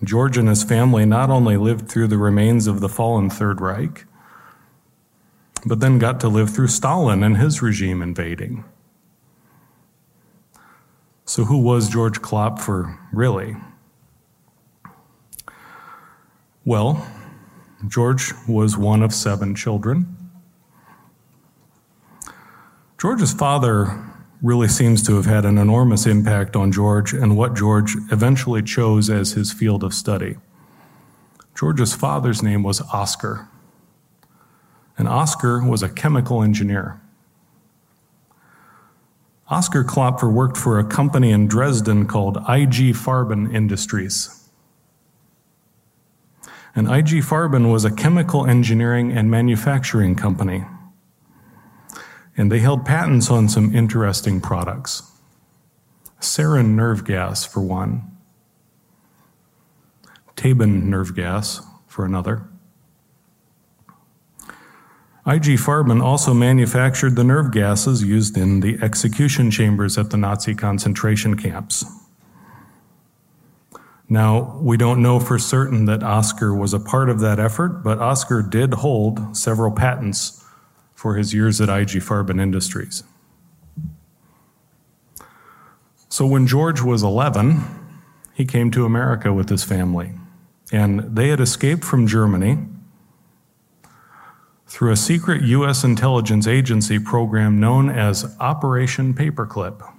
George 0.03 0.38
and 0.38 0.49
his 0.49 0.64
family 0.64 1.05
not 1.05 1.29
only 1.29 1.57
lived 1.57 1.88
through 1.88 2.09
the 2.09 2.18
remains 2.18 2.66
of 2.66 2.81
the 2.81 2.88
fallen 2.88 3.29
Third 3.29 3.61
Reich, 3.61 4.07
but 5.66 5.81
then 5.81 5.99
got 5.99 6.20
to 6.20 6.29
live 6.29 6.51
through 6.51 6.68
Stalin 6.68 7.22
and 7.22 7.37
his 7.37 7.61
regime 7.61 8.01
invading. 8.01 8.64
So, 11.29 11.45
who 11.45 11.59
was 11.59 11.89
George 11.89 12.23
Klopfer 12.23 12.97
really? 13.12 13.57
Well, 16.65 17.05
George 17.89 18.33
was 18.49 18.79
one 18.79 19.03
of 19.03 19.12
seven 19.12 19.57
children. 19.57 20.17
George's 22.97 23.33
father 23.33 24.05
really 24.41 24.69
seems 24.69 25.03
to 25.03 25.17
have 25.17 25.27
had 25.27 25.45
an 25.45 25.59
enormous 25.59 26.07
impact 26.07 26.55
on 26.55 26.71
George 26.71 27.12
and 27.12 27.37
what 27.37 27.55
George 27.55 27.97
eventually 28.12 28.62
chose 28.62 29.11
as 29.11 29.33
his 29.33 29.53
field 29.53 29.83
of 29.83 29.93
study. 29.93 30.37
George's 31.59 31.93
father's 31.93 32.41
name 32.41 32.62
was 32.62 32.81
Oscar, 32.93 33.49
and 34.97 35.09
Oscar 35.09 35.65
was 35.65 35.83
a 35.83 35.89
chemical 35.89 36.41
engineer. 36.41 37.01
Oscar 39.49 39.85
Klopfer 39.85 40.33
worked 40.33 40.57
for 40.57 40.79
a 40.79 40.85
company 40.85 41.31
in 41.31 41.47
Dresden 41.47 42.07
called 42.07 42.37
IG 42.37 42.95
Farben 42.95 43.55
Industries. 43.55 44.49
And 46.75 46.89
IG 46.89 47.23
Farben 47.23 47.71
was 47.71 47.85
a 47.85 47.91
chemical 47.91 48.45
engineering 48.47 49.13
and 49.13 49.31
manufacturing 49.31 50.15
company 50.15 50.65
and 52.37 52.53
they 52.53 52.59
held 52.59 52.85
patents 52.85 53.31
on 53.31 53.49
some 53.49 53.75
interesting 53.75 54.41
products. 54.41 55.11
Sarin 56.21 56.75
nerve 56.75 57.05
gas, 57.05 57.45
for 57.45 57.61
one, 57.63 58.17
Tabun 60.37 60.85
nerve 60.85 61.15
gas, 61.15 61.63
for 61.87 62.05
another. 62.05 62.47
IG 65.27 65.59
Farben 65.59 66.01
also 66.01 66.33
manufactured 66.33 67.17
the 67.17 67.25
nerve 67.25 67.51
gases 67.51 68.05
used 68.05 68.37
in 68.37 68.61
the 68.61 68.79
execution 68.81 69.51
chambers 69.51 69.99
at 69.99 70.11
the 70.11 70.17
Nazi 70.17 70.55
concentration 70.55 71.37
camps. 71.37 71.85
Now, 74.09 74.57
we 74.62 74.77
don't 74.77 75.03
know 75.03 75.19
for 75.19 75.37
certain 75.37 75.87
that 75.87 76.05
Oscar 76.05 76.55
was 76.55 76.73
a 76.73 76.79
part 76.79 77.09
of 77.09 77.19
that 77.19 77.41
effort, 77.41 77.83
but 77.83 77.99
Oscar 77.99 78.41
did 78.41 78.75
hold 78.75 79.37
several 79.37 79.73
patents 79.73 80.45
for 80.95 81.17
his 81.17 81.35
years 81.35 81.61
at 81.61 81.69
IG 81.69 82.01
Farben 82.03 82.41
Industries. 82.41 83.03
So 86.09 86.25
when 86.25 86.47
George 86.47 86.83
was 86.83 87.03
11, 87.03 87.65
he 88.33 88.45
came 88.45 88.71
to 88.71 88.85
America 88.85 89.33
with 89.33 89.49
his 89.49 89.65
family, 89.65 90.12
and 90.71 91.01
they 91.01 91.31
had 91.31 91.41
escaped 91.41 91.83
from 91.83 92.07
Germany 92.07 92.59
through 94.66 94.92
a 94.92 94.96
secret 94.96 95.42
U.S. 95.42 95.85
intelligence 95.85 96.46
agency 96.46 96.98
program 96.98 97.61
known 97.61 97.88
as 97.88 98.37
Operation 98.40 99.14
Paperclip. 99.14 99.92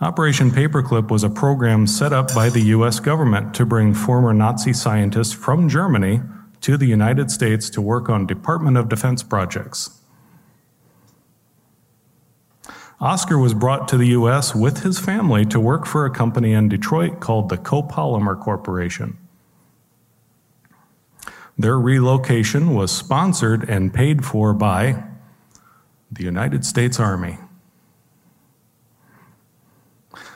Operation 0.00 0.50
Paperclip 0.50 1.10
was 1.10 1.24
a 1.24 1.30
program 1.30 1.86
set 1.86 2.12
up 2.12 2.34
by 2.34 2.50
the 2.50 2.60
U.S. 2.60 3.00
government 3.00 3.54
to 3.54 3.64
bring 3.64 3.94
former 3.94 4.34
Nazi 4.34 4.74
scientists 4.74 5.32
from 5.32 5.70
Germany 5.70 6.20
to 6.60 6.76
the 6.76 6.86
United 6.86 7.30
States 7.30 7.70
to 7.70 7.80
work 7.80 8.10
on 8.10 8.26
Department 8.26 8.76
of 8.76 8.90
Defense 8.90 9.22
projects. 9.22 10.02
Oscar 13.00 13.38
was 13.38 13.54
brought 13.54 13.88
to 13.88 13.96
the 13.96 14.08
U.S. 14.08 14.54
with 14.54 14.82
his 14.82 14.98
family 14.98 15.46
to 15.46 15.60
work 15.60 15.86
for 15.86 16.04
a 16.04 16.10
company 16.10 16.52
in 16.52 16.68
Detroit 16.68 17.20
called 17.20 17.48
the 17.48 17.58
Copolymer 17.58 18.38
Corporation. 18.38 19.16
Their 21.58 21.78
relocation 21.78 22.74
was 22.74 22.92
sponsored 22.92 23.68
and 23.68 23.92
paid 23.92 24.24
for 24.24 24.52
by 24.52 25.02
the 26.10 26.24
United 26.24 26.64
States 26.64 27.00
Army. 27.00 27.38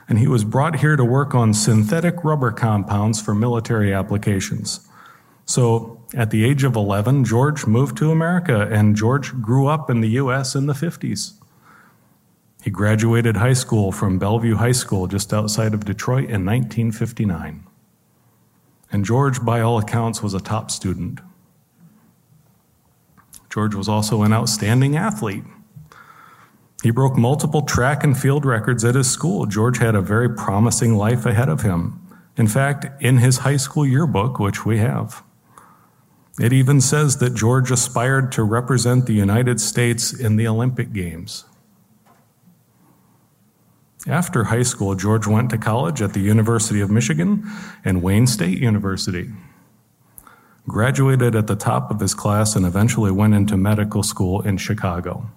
And 0.09 0.19
he 0.19 0.27
was 0.27 0.45
brought 0.45 0.81
here 0.81 0.97
to 0.97 1.05
work 1.05 1.35
on 1.35 1.55
synthetic 1.55 2.25
rubber 2.25 2.51
compounds 2.51 3.21
for 3.21 3.35
military 3.35 3.93
applications. 3.93 4.89
So 5.45 6.03
at 6.15 6.31
the 6.31 6.45
age 6.45 6.65
of 6.65 6.75
11, 6.75 7.25
George 7.25 7.67
moved 7.67 7.97
to 7.99 8.11
America, 8.11 8.69
and 8.71 8.97
George 8.97 9.41
grew 9.41 9.67
up 9.67 9.89
in 9.89 10.01
the 10.01 10.09
U.S. 10.11 10.55
in 10.55 10.67
the 10.67 10.73
50s. 10.73 11.35
He 12.63 12.71
graduated 12.71 13.37
high 13.37 13.55
school 13.55 13.93
from 13.93 14.19
Bellevue 14.19 14.57
High 14.57 14.73
School 14.73 15.07
just 15.07 15.33
outside 15.33 15.75
of 15.75 15.85
Detroit 15.85 16.25
in 16.25 16.45
1959. 16.45 17.67
And 18.93 19.05
George, 19.05 19.45
by 19.45 19.61
all 19.61 19.79
accounts, 19.79 20.23
was 20.23 20.35
a 20.35 20.41
top 20.41 20.71
student. 20.71 21.21
George 23.49 23.75
was 23.75 23.89
also 23.89 24.23
an 24.23 24.33
outstanding 24.33 24.97
athlete. 24.97 25.45
He 26.83 26.91
broke 26.91 27.17
multiple 27.17 27.63
track 27.63 28.03
and 28.05 28.19
field 28.19 28.45
records 28.45 28.85
at 28.85 28.95
his 28.95 29.11
school. 29.11 29.47
George 29.47 29.79
had 29.79 29.95
a 29.95 30.01
very 30.01 30.31
promising 30.31 30.97
life 30.97 31.27
ahead 31.27 31.49
of 31.49 31.63
him. 31.63 32.01
In 32.37 32.47
fact, 32.47 32.87
in 33.03 33.19
his 33.19 33.39
high 33.39 33.59
school 33.59 33.87
yearbook, 33.87 34.39
which 34.39 34.65
we 34.65 34.79
have, 34.79 35.23
it 36.41 36.53
even 36.53 36.81
says 36.81 37.19
that 37.19 37.35
George 37.35 37.71
aspired 37.71 38.33
to 38.33 38.43
represent 38.43 39.05
the 39.05 39.13
United 39.13 39.61
States 39.61 40.19
in 40.19 40.37
the 40.37 40.49
Olympic 40.49 40.93
Games. 40.93 41.45
After 44.07 44.45
high 44.45 44.63
school, 44.63 44.95
George 44.95 45.27
went 45.27 45.51
to 45.51 45.59
college 45.59 46.01
at 46.01 46.15
the 46.15 46.21
University 46.21 46.81
of 46.81 46.91
Michigan 46.91 47.49
and 47.85 48.03
Wayne 48.03 48.27
State 48.27 48.59
University. 48.59 49.31
graduated 50.69 51.35
at 51.35 51.47
the 51.49 51.57
top 51.57 51.91
of 51.91 51.99
his 51.99 52.15
class, 52.15 52.55
and 52.55 52.65
eventually 52.65 53.11
went 53.11 53.35
into 53.35 53.57
medical 53.57 54.03
school 54.03 54.41
in 54.43 54.57
Chicago. 54.57 55.29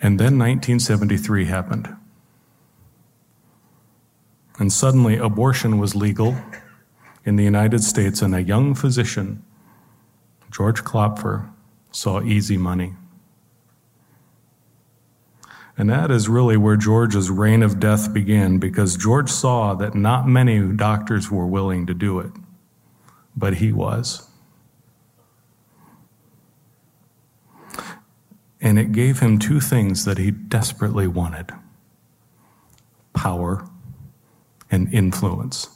And 0.00 0.18
then 0.18 0.36
1973 0.38 1.44
happened. 1.44 1.94
And 4.58 4.72
suddenly, 4.72 5.16
abortion 5.16 5.78
was 5.78 5.94
legal 5.94 6.36
in 7.24 7.36
the 7.36 7.44
United 7.44 7.84
States, 7.84 8.20
and 8.20 8.34
a 8.34 8.42
young 8.42 8.74
physician, 8.74 9.44
George 10.50 10.82
Klopfer, 10.82 11.48
saw 11.92 12.20
easy 12.20 12.56
money. 12.56 12.94
And 15.82 15.90
that 15.90 16.12
is 16.12 16.28
really 16.28 16.56
where 16.56 16.76
George's 16.76 17.28
reign 17.28 17.60
of 17.60 17.80
death 17.80 18.14
began 18.14 18.58
because 18.58 18.96
George 18.96 19.28
saw 19.28 19.74
that 19.74 19.96
not 19.96 20.28
many 20.28 20.60
doctors 20.60 21.28
were 21.28 21.44
willing 21.44 21.86
to 21.86 21.92
do 21.92 22.20
it, 22.20 22.30
but 23.36 23.54
he 23.54 23.72
was. 23.72 24.30
And 28.60 28.78
it 28.78 28.92
gave 28.92 29.18
him 29.18 29.40
two 29.40 29.58
things 29.58 30.04
that 30.04 30.18
he 30.18 30.30
desperately 30.30 31.08
wanted 31.08 31.50
power 33.12 33.68
and 34.70 34.94
influence. 34.94 35.68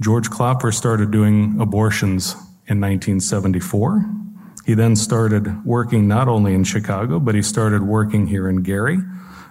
George 0.00 0.30
Klopfer 0.30 0.72
started 0.72 1.10
doing 1.10 1.60
abortions 1.60 2.34
in 2.68 2.80
1974. 2.80 4.27
He 4.68 4.74
then 4.74 4.96
started 4.96 5.64
working 5.64 6.06
not 6.06 6.28
only 6.28 6.52
in 6.52 6.62
Chicago, 6.62 7.18
but 7.18 7.34
he 7.34 7.40
started 7.40 7.84
working 7.84 8.26
here 8.26 8.50
in 8.50 8.56
Gary. 8.56 8.98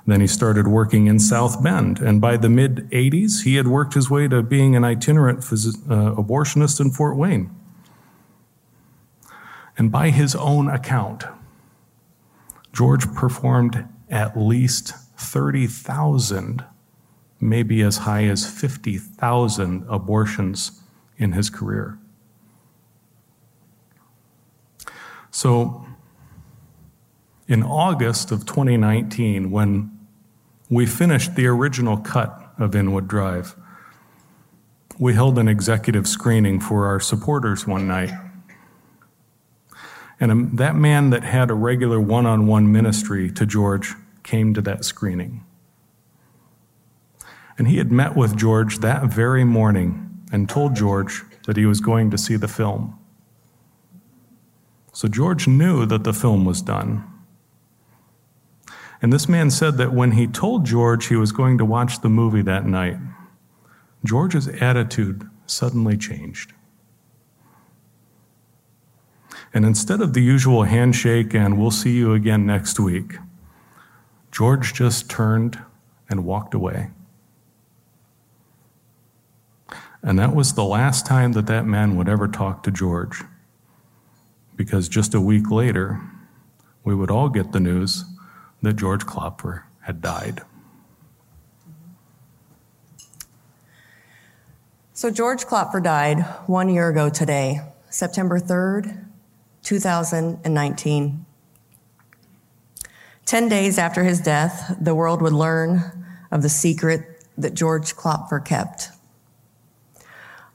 Then 0.05 0.21
he 0.21 0.27
started 0.27 0.67
working 0.67 1.07
in 1.07 1.17
South 1.17 1.63
Bend. 1.63 1.97
And 1.97 2.21
by 2.21 2.37
the 2.37 2.49
mid 2.49 2.87
80s, 2.91 3.41
he 3.41 3.55
had 3.55 3.67
worked 3.67 3.95
his 3.95 4.11
way 4.11 4.27
to 4.27 4.43
being 4.43 4.75
an 4.75 4.83
itinerant 4.83 5.39
phys- 5.39 5.75
uh, 5.89 6.13
abortionist 6.13 6.79
in 6.79 6.91
Fort 6.91 7.17
Wayne. 7.17 7.49
And 9.75 9.91
by 9.91 10.11
his 10.11 10.35
own 10.35 10.69
account, 10.69 11.23
George 12.71 13.11
performed 13.15 13.89
at 14.11 14.37
least 14.37 14.93
30,000, 15.17 16.63
maybe 17.41 17.81
as 17.81 17.97
high 17.97 18.25
as 18.25 18.47
50,000 18.47 19.83
abortions 19.89 20.79
in 21.17 21.31
his 21.31 21.49
career. 21.49 21.97
So, 25.37 25.85
in 27.47 27.61
August 27.61 28.31
of 28.31 28.47
2019, 28.47 29.51
when 29.51 29.95
we 30.67 30.87
finished 30.87 31.35
the 31.35 31.45
original 31.45 31.97
cut 31.97 32.55
of 32.57 32.75
Inwood 32.75 33.07
Drive, 33.07 33.55
we 34.97 35.13
held 35.13 35.37
an 35.37 35.47
executive 35.47 36.07
screening 36.07 36.59
for 36.59 36.87
our 36.87 36.99
supporters 36.99 37.67
one 37.67 37.87
night. 37.87 38.09
And 40.19 40.31
um, 40.31 40.55
that 40.55 40.75
man 40.75 41.11
that 41.11 41.23
had 41.23 41.51
a 41.51 41.53
regular 41.53 42.01
one 42.01 42.25
on 42.25 42.47
one 42.47 42.71
ministry 42.71 43.31
to 43.33 43.45
George 43.45 43.93
came 44.23 44.55
to 44.55 44.61
that 44.61 44.85
screening. 44.85 45.45
And 47.59 47.67
he 47.67 47.77
had 47.77 47.91
met 47.91 48.15
with 48.15 48.35
George 48.35 48.79
that 48.79 49.03
very 49.03 49.43
morning 49.43 50.19
and 50.31 50.49
told 50.49 50.75
George 50.75 51.21
that 51.45 51.57
he 51.57 51.67
was 51.67 51.79
going 51.79 52.09
to 52.09 52.17
see 52.17 52.37
the 52.37 52.47
film. 52.47 52.97
So 54.97 55.07
George 55.07 55.47
knew 55.47 55.85
that 55.85 56.03
the 56.05 56.11
film 56.11 56.43
was 56.43 56.59
done. 56.59 57.03
And 58.99 59.13
this 59.13 59.29
man 59.29 59.51
said 59.51 59.77
that 59.77 59.93
when 59.93 60.13
he 60.13 60.25
told 60.25 60.65
George 60.65 61.05
he 61.05 61.15
was 61.15 61.31
going 61.31 61.59
to 61.59 61.65
watch 61.65 62.01
the 62.01 62.09
movie 62.09 62.41
that 62.41 62.65
night, 62.65 62.97
George's 64.03 64.47
attitude 64.47 65.29
suddenly 65.45 65.97
changed. 65.97 66.53
And 69.53 69.65
instead 69.65 70.01
of 70.01 70.15
the 70.15 70.23
usual 70.23 70.63
handshake 70.63 71.35
and 71.35 71.59
we'll 71.59 71.69
see 71.69 71.95
you 71.95 72.13
again 72.13 72.47
next 72.47 72.79
week, 72.79 73.17
George 74.31 74.73
just 74.73 75.11
turned 75.11 75.59
and 76.09 76.25
walked 76.25 76.55
away. 76.55 76.89
And 80.01 80.17
that 80.17 80.33
was 80.33 80.55
the 80.55 80.65
last 80.65 81.05
time 81.05 81.33
that 81.33 81.45
that 81.45 81.67
man 81.67 81.97
would 81.97 82.09
ever 82.09 82.27
talk 82.27 82.63
to 82.63 82.71
George 82.71 83.21
because 84.57 84.89
just 84.89 85.13
a 85.13 85.21
week 85.21 85.49
later, 85.49 86.01
we 86.83 86.93
would 86.93 87.11
all 87.11 87.29
get 87.29 87.53
the 87.53 87.59
news 87.59 88.03
that 88.63 88.75
George 88.75 89.05
Klopfer 89.05 89.63
had 89.81 90.01
died. 90.01 90.41
So, 94.93 95.11
George 95.11 95.45
Klopfer 95.45 95.81
died 95.81 96.21
one 96.47 96.69
year 96.69 96.89
ago 96.89 97.07
today, 97.09 97.61
September 97.91 98.39
3rd, 98.39 99.05
2019. 99.61 101.25
Ten 103.25 103.47
days 103.47 103.77
after 103.77 104.03
his 104.03 104.19
death, 104.19 104.75
the 104.81 104.95
world 104.95 105.21
would 105.21 105.33
learn 105.33 106.05
of 106.31 106.41
the 106.41 106.49
secret 106.49 107.25
that 107.37 107.53
George 107.53 107.95
Klopfer 107.95 108.43
kept 108.43 108.89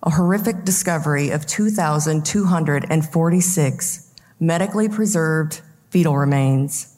a 0.03 0.11
horrific 0.11 0.65
discovery 0.65 1.31
of 1.31 1.47
2,246 1.47 4.13
medically 4.41 4.89
preserved 4.89 5.61
fetal 5.91 6.17
remains 6.17 6.97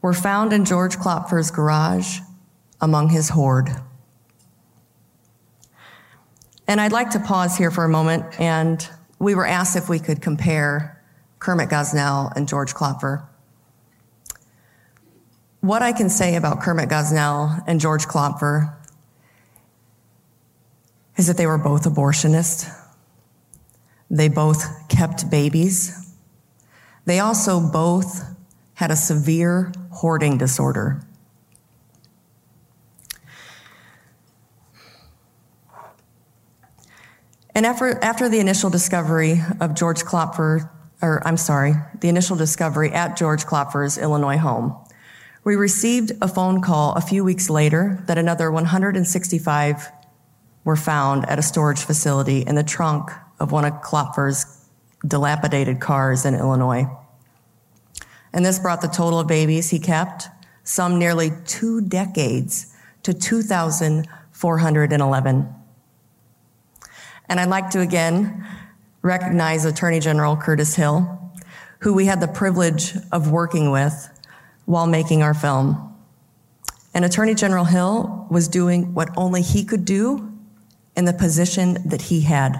were 0.00 0.12
found 0.12 0.52
in 0.52 0.64
George 0.64 0.96
Klopfer's 0.96 1.52
garage 1.52 2.18
among 2.80 3.10
his 3.10 3.28
hoard. 3.28 3.70
And 6.66 6.80
I'd 6.80 6.90
like 6.90 7.10
to 7.10 7.20
pause 7.20 7.56
here 7.56 7.70
for 7.70 7.84
a 7.84 7.88
moment, 7.88 8.24
and 8.40 8.84
we 9.20 9.36
were 9.36 9.46
asked 9.46 9.76
if 9.76 9.88
we 9.88 10.00
could 10.00 10.20
compare 10.20 11.00
Kermit 11.38 11.68
Gosnell 11.68 12.32
and 12.34 12.48
George 12.48 12.74
Klopfer. 12.74 13.24
What 15.60 15.82
I 15.82 15.92
can 15.92 16.08
say 16.08 16.34
about 16.34 16.60
Kermit 16.60 16.88
Gosnell 16.88 17.62
and 17.68 17.78
George 17.78 18.06
Klopfer 18.06 18.74
is 21.22 21.28
that 21.28 21.36
they 21.36 21.46
were 21.46 21.56
both 21.56 21.84
abortionists. 21.84 22.68
They 24.10 24.26
both 24.26 24.88
kept 24.88 25.30
babies. 25.30 26.12
They 27.04 27.20
also 27.20 27.60
both 27.60 28.24
had 28.74 28.90
a 28.90 28.96
severe 28.96 29.72
hoarding 29.92 30.36
disorder. 30.36 31.06
And 37.54 37.66
after, 37.66 38.02
after 38.02 38.28
the 38.28 38.40
initial 38.40 38.68
discovery 38.68 39.40
of 39.60 39.76
George 39.76 40.02
Klopfer, 40.02 40.68
or 41.00 41.24
I'm 41.24 41.36
sorry, 41.36 41.74
the 42.00 42.08
initial 42.08 42.34
discovery 42.34 42.90
at 42.90 43.16
George 43.16 43.44
Klopfer's 43.44 43.96
Illinois 43.96 44.38
home, 44.38 44.74
we 45.44 45.54
received 45.54 46.10
a 46.20 46.26
phone 46.26 46.60
call 46.60 46.94
a 46.94 47.00
few 47.00 47.22
weeks 47.22 47.48
later 47.48 48.02
that 48.08 48.18
another 48.18 48.50
165 48.50 50.01
were 50.64 50.76
found 50.76 51.28
at 51.28 51.38
a 51.38 51.42
storage 51.42 51.80
facility 51.80 52.40
in 52.42 52.54
the 52.54 52.62
trunk 52.62 53.10
of 53.40 53.52
one 53.52 53.64
of 53.64 53.72
Klopfer's 53.82 54.68
dilapidated 55.06 55.80
cars 55.80 56.24
in 56.24 56.34
Illinois. 56.34 56.86
And 58.32 58.46
this 58.46 58.58
brought 58.58 58.80
the 58.80 58.88
total 58.88 59.20
of 59.20 59.26
babies 59.26 59.70
he 59.70 59.78
kept, 59.78 60.28
some 60.64 60.98
nearly 60.98 61.30
two 61.44 61.80
decades, 61.80 62.74
to 63.02 63.12
2,411. 63.12 65.54
And 67.28 67.40
I'd 67.40 67.48
like 67.48 67.70
to 67.70 67.80
again 67.80 68.46
recognize 69.02 69.64
Attorney 69.64 69.98
General 69.98 70.36
Curtis 70.36 70.76
Hill, 70.76 71.32
who 71.80 71.92
we 71.92 72.06
had 72.06 72.20
the 72.20 72.28
privilege 72.28 72.94
of 73.10 73.32
working 73.32 73.72
with 73.72 74.08
while 74.66 74.86
making 74.86 75.22
our 75.22 75.34
film. 75.34 75.92
And 76.94 77.04
Attorney 77.04 77.34
General 77.34 77.64
Hill 77.64 78.28
was 78.30 78.46
doing 78.46 78.94
what 78.94 79.08
only 79.16 79.42
he 79.42 79.64
could 79.64 79.84
do 79.84 80.31
in 80.96 81.04
the 81.04 81.12
position 81.12 81.88
that 81.88 82.02
he 82.02 82.22
had. 82.22 82.58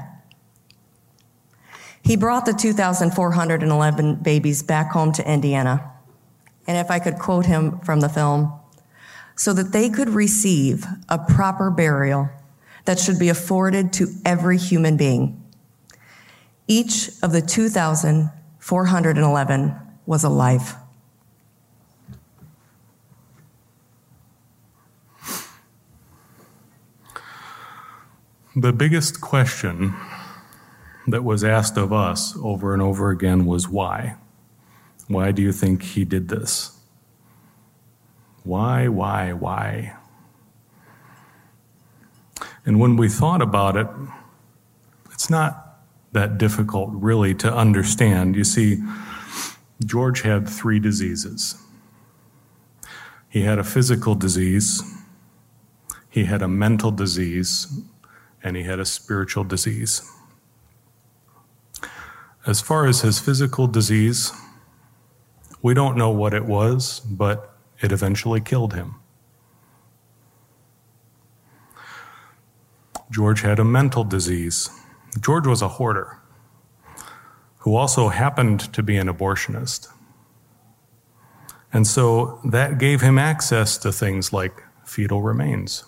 He 2.02 2.16
brought 2.16 2.46
the 2.46 2.52
2,411 2.52 4.16
babies 4.16 4.62
back 4.62 4.90
home 4.90 5.12
to 5.12 5.30
Indiana. 5.30 5.92
And 6.66 6.76
if 6.76 6.90
I 6.90 6.98
could 6.98 7.18
quote 7.18 7.46
him 7.46 7.78
from 7.80 8.00
the 8.00 8.08
film, 8.08 8.52
so 9.34 9.52
that 9.52 9.72
they 9.72 9.88
could 9.88 10.10
receive 10.10 10.84
a 11.08 11.18
proper 11.18 11.70
burial 11.70 12.28
that 12.84 12.98
should 12.98 13.18
be 13.18 13.28
afforded 13.28 13.92
to 13.92 14.08
every 14.24 14.58
human 14.58 14.96
being. 14.96 15.38
Each 16.66 17.10
of 17.22 17.32
the 17.32 17.40
2,411 17.40 19.74
was 20.06 20.24
alive. 20.24 20.74
The 28.54 28.72
biggest 28.72 29.22
question 29.22 29.94
that 31.06 31.24
was 31.24 31.42
asked 31.42 31.78
of 31.78 31.90
us 31.90 32.36
over 32.36 32.74
and 32.74 32.82
over 32.82 33.08
again 33.08 33.46
was 33.46 33.66
why? 33.66 34.16
Why 35.08 35.32
do 35.32 35.40
you 35.40 35.52
think 35.52 35.82
he 35.82 36.04
did 36.04 36.28
this? 36.28 36.78
Why, 38.44 38.88
why, 38.88 39.32
why? 39.32 39.96
And 42.66 42.78
when 42.78 42.98
we 42.98 43.08
thought 43.08 43.40
about 43.40 43.74
it, 43.74 43.86
it's 45.10 45.30
not 45.30 45.78
that 46.12 46.36
difficult 46.36 46.90
really 46.92 47.34
to 47.36 47.50
understand. 47.50 48.36
You 48.36 48.44
see, 48.44 48.82
George 49.82 50.22
had 50.22 50.46
three 50.46 50.78
diseases. 50.78 51.56
He 53.30 53.42
had 53.42 53.58
a 53.58 53.64
physical 53.64 54.14
disease, 54.14 54.82
he 56.10 56.24
had 56.24 56.42
a 56.42 56.48
mental 56.48 56.90
disease, 56.90 57.66
and 58.42 58.56
he 58.56 58.62
had 58.64 58.78
a 58.78 58.84
spiritual 58.84 59.44
disease. 59.44 60.02
As 62.46 62.60
far 62.60 62.86
as 62.86 63.02
his 63.02 63.20
physical 63.20 63.66
disease, 63.66 64.32
we 65.62 65.74
don't 65.74 65.96
know 65.96 66.10
what 66.10 66.34
it 66.34 66.44
was, 66.44 67.00
but 67.00 67.56
it 67.80 67.92
eventually 67.92 68.40
killed 68.40 68.74
him. 68.74 68.96
George 73.10 73.42
had 73.42 73.58
a 73.58 73.64
mental 73.64 74.04
disease. 74.04 74.70
George 75.20 75.46
was 75.46 75.62
a 75.62 75.68
hoarder 75.68 76.18
who 77.58 77.76
also 77.76 78.08
happened 78.08 78.72
to 78.72 78.82
be 78.82 78.96
an 78.96 79.06
abortionist. 79.06 79.88
And 81.72 81.86
so 81.86 82.40
that 82.44 82.78
gave 82.78 83.02
him 83.02 83.18
access 83.18 83.78
to 83.78 83.92
things 83.92 84.32
like 84.32 84.62
fetal 84.84 85.22
remains. 85.22 85.84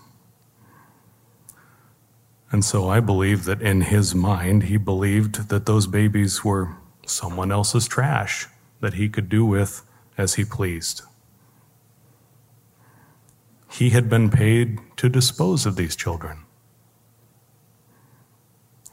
And 2.54 2.64
so 2.64 2.88
I 2.88 3.00
believe 3.00 3.46
that 3.46 3.60
in 3.60 3.80
his 3.80 4.14
mind, 4.14 4.62
he 4.70 4.76
believed 4.76 5.48
that 5.48 5.66
those 5.66 5.88
babies 5.88 6.44
were 6.44 6.76
someone 7.04 7.50
else's 7.50 7.88
trash 7.88 8.46
that 8.80 8.94
he 8.94 9.08
could 9.08 9.28
do 9.28 9.44
with 9.44 9.82
as 10.16 10.34
he 10.34 10.44
pleased. 10.44 11.02
He 13.72 13.90
had 13.90 14.08
been 14.08 14.30
paid 14.30 14.78
to 14.98 15.08
dispose 15.08 15.66
of 15.66 15.74
these 15.74 15.96
children. 15.96 16.44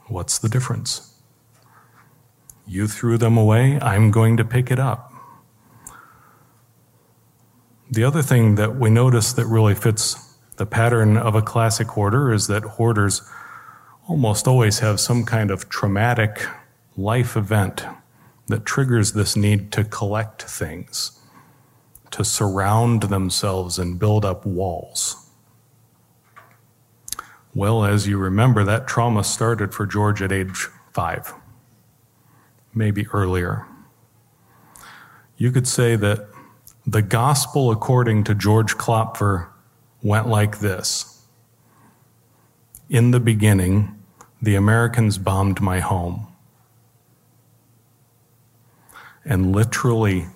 What's 0.08 0.40
the 0.40 0.48
difference? 0.48 1.14
You 2.66 2.88
threw 2.88 3.16
them 3.16 3.36
away, 3.36 3.78
I'm 3.80 4.10
going 4.10 4.36
to 4.38 4.44
pick 4.44 4.72
it 4.72 4.80
up. 4.80 5.12
The 7.88 8.02
other 8.02 8.22
thing 8.22 8.56
that 8.56 8.74
we 8.74 8.90
notice 8.90 9.32
that 9.34 9.46
really 9.46 9.76
fits 9.76 10.36
the 10.56 10.66
pattern 10.66 11.16
of 11.16 11.36
a 11.36 11.42
classic 11.42 11.86
hoarder 11.86 12.32
is 12.32 12.48
that 12.48 12.64
hoarders 12.64 13.22
almost 14.08 14.48
always 14.48 14.80
have 14.80 15.00
some 15.00 15.24
kind 15.24 15.50
of 15.50 15.68
traumatic 15.68 16.46
life 16.96 17.36
event 17.36 17.84
that 18.48 18.66
triggers 18.66 19.12
this 19.12 19.36
need 19.36 19.72
to 19.72 19.84
collect 19.84 20.42
things, 20.42 21.20
to 22.10 22.24
surround 22.24 23.04
themselves 23.04 23.78
and 23.78 23.98
build 23.98 24.24
up 24.24 24.44
walls. 24.44 25.30
Well, 27.54 27.84
as 27.84 28.06
you 28.08 28.18
remember, 28.18 28.64
that 28.64 28.88
trauma 28.88 29.24
started 29.24 29.74
for 29.74 29.86
George 29.86 30.22
at 30.22 30.32
age 30.32 30.68
five, 30.92 31.34
maybe 32.74 33.06
earlier. 33.08 33.66
You 35.36 35.52
could 35.52 35.68
say 35.68 35.96
that 35.96 36.28
the 36.86 37.02
gospel, 37.02 37.70
according 37.70 38.24
to 38.24 38.34
George 38.34 38.76
Klopfer, 38.76 39.48
went 40.02 40.28
like 40.28 40.60
this 40.60 41.11
in 42.92 43.10
the 43.10 43.18
beginning, 43.18 43.98
the 44.42 44.54
Americans 44.54 45.16
bombed 45.16 45.62
my 45.62 45.80
home. 45.80 46.26
And 49.24 49.50
literally 49.50 50.26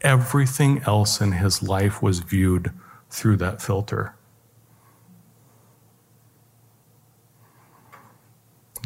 everything 0.00 0.80
else 0.86 1.20
in 1.20 1.32
his 1.32 1.62
life 1.62 2.02
was 2.02 2.20
viewed 2.20 2.72
through 3.10 3.36
that 3.36 3.60
filter. 3.60 4.14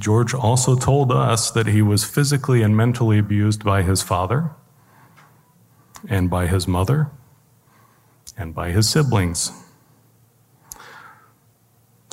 George 0.01 0.35
also 0.35 0.75
told 0.75 1.13
us 1.13 1.53
that 1.53 1.69
he 1.69 1.83
was 1.83 2.05
physically 2.05 2.63
and 2.63 2.77
mentally 2.77 3.19
abused 3.19 3.65
by 3.65 3.83
his 3.83 4.03
father, 4.03 4.51
and 6.09 6.29
by 6.29 6.49
his 6.49 6.67
mother, 6.67 7.11
and 8.37 8.57
by 8.57 8.71
his 8.71 8.89
siblings. 8.89 9.53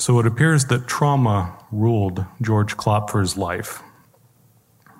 So 0.06 0.20
it 0.20 0.26
appears 0.28 0.66
that 0.66 0.86
trauma 0.86 1.58
ruled 1.72 2.24
George 2.40 2.76
Klopfer's 2.76 3.36
life. 3.36 3.82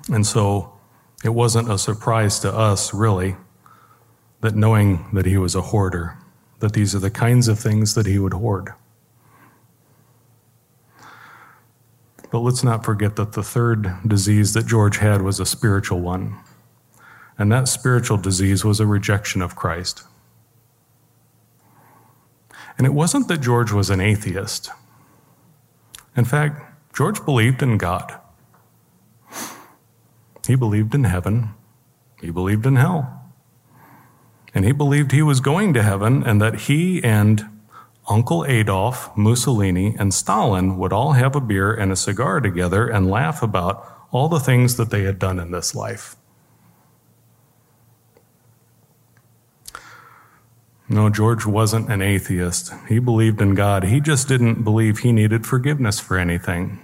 And 0.08 0.26
so 0.26 0.72
it 1.22 1.28
wasn't 1.28 1.70
a 1.70 1.78
surprise 1.78 2.40
to 2.40 2.52
us, 2.52 2.92
really, 2.92 3.36
that 4.40 4.56
knowing 4.56 5.06
that 5.12 5.24
he 5.24 5.38
was 5.38 5.54
a 5.54 5.60
hoarder, 5.60 6.18
that 6.58 6.72
these 6.72 6.92
are 6.92 6.98
the 6.98 7.12
kinds 7.12 7.46
of 7.46 7.56
things 7.56 7.94
that 7.94 8.06
he 8.06 8.18
would 8.18 8.32
hoard. 8.32 8.74
But 12.32 12.40
let's 12.40 12.64
not 12.64 12.84
forget 12.84 13.14
that 13.14 13.34
the 13.34 13.44
third 13.44 13.88
disease 14.04 14.54
that 14.54 14.66
George 14.66 14.96
had 14.96 15.22
was 15.22 15.38
a 15.38 15.46
spiritual 15.46 16.00
one. 16.00 16.36
And 17.38 17.52
that 17.52 17.68
spiritual 17.68 18.16
disease 18.16 18.64
was 18.64 18.80
a 18.80 18.86
rejection 18.86 19.40
of 19.40 19.54
Christ. 19.54 20.02
And 22.76 22.88
it 22.88 22.92
wasn't 22.92 23.28
that 23.28 23.40
George 23.40 23.70
was 23.70 23.88
an 23.88 24.00
atheist. 24.00 24.72
In 26.16 26.24
fact, 26.24 26.62
George 26.94 27.24
believed 27.24 27.62
in 27.62 27.76
God. 27.76 28.18
He 30.46 30.54
believed 30.54 30.94
in 30.94 31.04
heaven. 31.04 31.50
He 32.20 32.30
believed 32.30 32.66
in 32.66 32.76
hell. 32.76 33.22
And 34.54 34.64
he 34.64 34.72
believed 34.72 35.12
he 35.12 35.22
was 35.22 35.40
going 35.40 35.74
to 35.74 35.82
heaven 35.82 36.22
and 36.22 36.40
that 36.40 36.60
he 36.60 37.02
and 37.04 37.44
Uncle 38.08 38.46
Adolf, 38.46 39.14
Mussolini, 39.16 39.96
and 39.98 40.14
Stalin 40.14 40.78
would 40.78 40.92
all 40.92 41.12
have 41.12 41.34
a 41.36 41.40
beer 41.40 41.74
and 41.74 41.92
a 41.92 41.96
cigar 41.96 42.40
together 42.40 42.88
and 42.88 43.10
laugh 43.10 43.42
about 43.42 43.84
all 44.12 44.28
the 44.28 44.40
things 44.40 44.76
that 44.76 44.90
they 44.90 45.02
had 45.02 45.18
done 45.18 45.38
in 45.38 45.50
this 45.50 45.74
life. 45.74 46.16
No, 50.88 51.10
George 51.10 51.44
wasn't 51.44 51.90
an 51.90 52.00
atheist. 52.00 52.72
He 52.88 52.98
believed 53.00 53.40
in 53.40 53.54
God. 53.54 53.84
He 53.84 54.00
just 54.00 54.28
didn't 54.28 54.62
believe 54.62 54.98
he 54.98 55.12
needed 55.12 55.46
forgiveness 55.46 55.98
for 55.98 56.16
anything. 56.16 56.80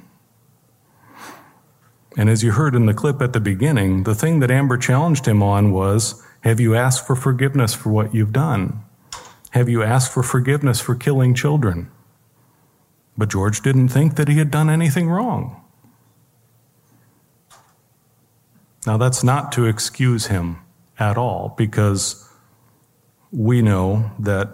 And 2.17 2.29
as 2.29 2.43
you 2.43 2.53
heard 2.53 2.75
in 2.75 2.87
the 2.87 2.95
clip 2.95 3.23
at 3.23 3.33
the 3.33 3.41
beginning, 3.41 4.03
the 4.03 4.15
thing 4.15 4.41
that 4.41 4.51
Amber 4.51 4.77
challenged 4.77 5.27
him 5.27 5.43
on 5.43 5.73
was 5.73 6.23
Have 6.41 6.59
you 6.59 6.75
asked 6.75 7.07
for 7.07 7.15
forgiveness 7.15 7.75
for 7.75 7.91
what 7.91 8.15
you've 8.15 8.33
done? 8.33 8.83
Have 9.51 9.69
you 9.69 9.83
asked 9.83 10.13
for 10.13 10.23
forgiveness 10.23 10.81
for 10.81 10.95
killing 10.95 11.35
children? 11.35 11.91
But 13.17 13.31
George 13.31 13.61
didn't 13.61 13.89
think 13.89 14.17
that 14.17 14.29
he 14.29 14.39
had 14.39 14.51
done 14.51 14.69
anything 14.69 15.09
wrong. 15.09 15.63
Now, 18.87 18.97
that's 18.97 19.23
not 19.23 19.53
to 19.53 19.67
excuse 19.67 20.27
him 20.27 20.59
at 20.99 21.17
all, 21.17 21.55
because 21.57 22.29
we 23.33 23.63
know 23.63 24.13
that 24.19 24.51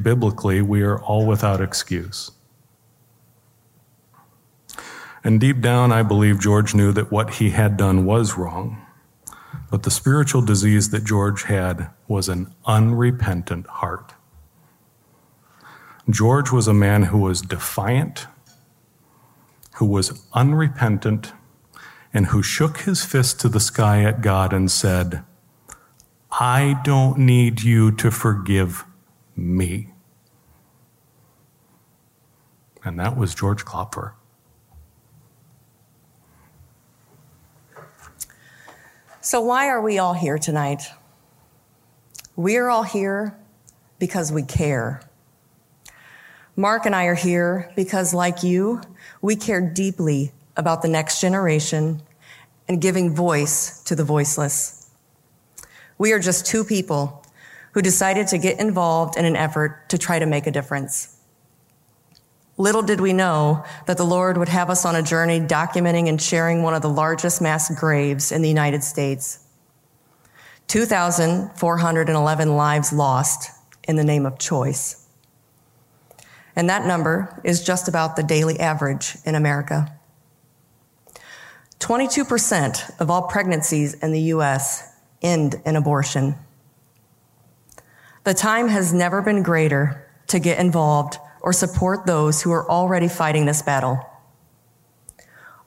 biblically 0.00 0.62
we 0.62 0.82
are 0.82 1.00
all 1.00 1.26
without 1.26 1.60
excuse. 1.60 2.30
And 5.22 5.40
deep 5.40 5.60
down, 5.60 5.92
I 5.92 6.02
believe 6.02 6.40
George 6.40 6.74
knew 6.74 6.92
that 6.92 7.12
what 7.12 7.34
he 7.34 7.50
had 7.50 7.76
done 7.76 8.04
was 8.04 8.36
wrong. 8.36 8.80
But 9.70 9.82
the 9.82 9.90
spiritual 9.90 10.42
disease 10.42 10.90
that 10.90 11.04
George 11.04 11.44
had 11.44 11.90
was 12.08 12.28
an 12.28 12.52
unrepentant 12.66 13.66
heart. 13.66 14.14
George 16.08 16.50
was 16.52 16.68
a 16.68 16.74
man 16.74 17.04
who 17.04 17.18
was 17.18 17.40
defiant, 17.40 18.26
who 19.76 19.86
was 19.86 20.26
unrepentant, 20.34 21.32
and 22.12 22.26
who 22.26 22.42
shook 22.42 22.78
his 22.80 23.04
fist 23.04 23.40
to 23.40 23.48
the 23.48 23.60
sky 23.60 24.04
at 24.04 24.20
God 24.20 24.52
and 24.52 24.70
said, 24.70 25.24
I 26.40 26.80
don't 26.82 27.18
need 27.18 27.62
you 27.62 27.92
to 27.92 28.10
forgive 28.10 28.84
me. 29.36 29.88
And 32.84 32.98
that 32.98 33.16
was 33.16 33.36
George 33.36 33.64
Klopfer. 33.64 34.14
So, 39.20 39.40
why 39.40 39.68
are 39.68 39.80
we 39.80 39.98
all 39.98 40.12
here 40.12 40.36
tonight? 40.36 40.82
We 42.34 42.56
are 42.56 42.68
all 42.68 42.82
here 42.82 43.38
because 44.00 44.32
we 44.32 44.42
care. 44.42 45.02
Mark 46.56 46.84
and 46.84 46.96
I 46.96 47.04
are 47.04 47.14
here 47.14 47.72
because, 47.76 48.12
like 48.12 48.42
you, 48.42 48.80
we 49.22 49.36
care 49.36 49.60
deeply 49.60 50.32
about 50.56 50.82
the 50.82 50.88
next 50.88 51.20
generation 51.20 52.02
and 52.66 52.82
giving 52.82 53.14
voice 53.14 53.80
to 53.84 53.94
the 53.94 54.04
voiceless. 54.04 54.83
We 55.98 56.12
are 56.12 56.18
just 56.18 56.46
two 56.46 56.64
people 56.64 57.24
who 57.72 57.82
decided 57.82 58.28
to 58.28 58.38
get 58.38 58.60
involved 58.60 59.16
in 59.16 59.24
an 59.24 59.36
effort 59.36 59.88
to 59.88 59.98
try 59.98 60.18
to 60.18 60.26
make 60.26 60.46
a 60.46 60.50
difference. 60.50 61.16
Little 62.56 62.82
did 62.82 63.00
we 63.00 63.12
know 63.12 63.64
that 63.86 63.96
the 63.96 64.04
Lord 64.04 64.38
would 64.38 64.48
have 64.48 64.70
us 64.70 64.84
on 64.84 64.94
a 64.94 65.02
journey 65.02 65.40
documenting 65.40 66.08
and 66.08 66.22
sharing 66.22 66.62
one 66.62 66.74
of 66.74 66.82
the 66.82 66.88
largest 66.88 67.42
mass 67.42 67.74
graves 67.74 68.30
in 68.30 68.42
the 68.42 68.48
United 68.48 68.84
States. 68.84 69.40
2,411 70.68 72.56
lives 72.56 72.92
lost 72.92 73.50
in 73.88 73.96
the 73.96 74.04
name 74.04 74.24
of 74.24 74.38
choice. 74.38 75.06
And 76.56 76.70
that 76.70 76.86
number 76.86 77.40
is 77.44 77.64
just 77.64 77.88
about 77.88 78.14
the 78.14 78.22
daily 78.22 78.60
average 78.60 79.16
in 79.24 79.34
America. 79.34 79.92
22% 81.80 83.00
of 83.00 83.10
all 83.10 83.22
pregnancies 83.22 83.94
in 83.94 84.12
the 84.12 84.20
U.S. 84.20 84.93
end 85.24 85.60
in 85.66 85.74
abortion. 85.74 86.36
The 88.24 88.34
time 88.34 88.68
has 88.68 88.92
never 88.92 89.20
been 89.20 89.42
greater 89.42 90.08
to 90.28 90.38
get 90.38 90.58
involved 90.58 91.18
or 91.40 91.52
support 91.52 92.06
those 92.06 92.42
who 92.42 92.52
are 92.52 92.70
already 92.70 93.08
fighting 93.08 93.46
this 93.46 93.62
battle. 93.62 93.98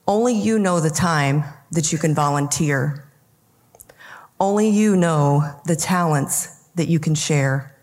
Only 0.08 0.34
you 0.34 0.58
know 0.58 0.80
the 0.80 0.90
time 0.90 1.44
that 1.72 1.92
you 1.92 1.98
can 1.98 2.16
volunteer. 2.16 3.08
Only 4.40 4.70
you 4.70 4.96
know 4.96 5.60
the 5.66 5.76
talents 5.76 6.70
that 6.76 6.88
you 6.88 7.00
can 7.00 7.14
share. 7.14 7.76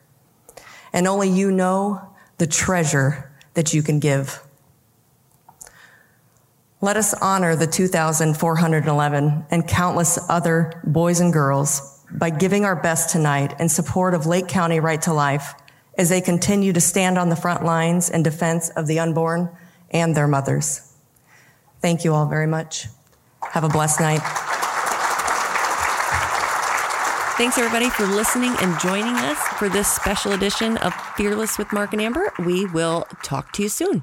And 0.93 1.07
only 1.07 1.29
you 1.29 1.51
know 1.51 2.01
the 2.39 2.47
treasure 2.47 3.31
that 3.55 3.75
you 3.75 3.83
can 3.83 3.99
give. 3.99 4.44
Let 6.85 6.99
us 6.99 7.15
honor 7.15 7.57
the 7.57 7.67
2,411 7.67 9.47
and 9.51 9.67
countless 9.67 10.19
other 10.29 10.83
boys 10.85 11.19
and 11.19 11.33
girls 11.33 12.05
by 12.13 12.29
giving 12.29 12.67
our 12.67 12.77
best 12.77 13.09
tonight 13.09 13.59
in 13.59 13.71
support 13.71 14.13
of 14.13 14.27
Lake 14.27 14.49
County 14.49 14.81
Right 14.81 15.01
to 15.01 15.15
Life 15.15 15.55
as 15.97 16.11
they 16.11 16.21
continue 16.21 16.75
to 16.75 16.83
stand 16.83 17.17
on 17.17 17.31
the 17.31 17.37
front 17.37 17.65
lines 17.65 18.11
in 18.11 18.23
defense 18.23 18.69
of 18.69 18.87
the 18.87 18.99
unborn 18.99 19.49
and 19.93 20.15
their 20.15 20.29
mothers. 20.29 20.95
Thank 21.81 22.05
you 22.05 22.13
all 22.13 22.27
very 22.27 22.47
much. 22.47 22.89
Have 23.41 23.65
a 23.65 23.71
blessed 23.71 24.01
night. 24.01 24.21
Thanks 27.39 27.57
everybody 27.57 27.89
for 27.89 28.05
listening 28.05 28.53
and 28.61 28.79
joining 28.79 29.15
us 29.15 29.39
for 29.59 29.71
this 29.71 29.89
special 29.91 30.33
edition 30.33 30.77
of 30.77 30.93
Fearless 31.17 31.57
with 31.57 31.73
Mark 31.73 31.95
and 31.95 32.03
Amber. 32.03 32.31
We 32.45 32.67
will 32.67 33.07
talk 33.23 33.53
to 33.53 33.63
you 33.63 33.71
soon. 33.71 34.03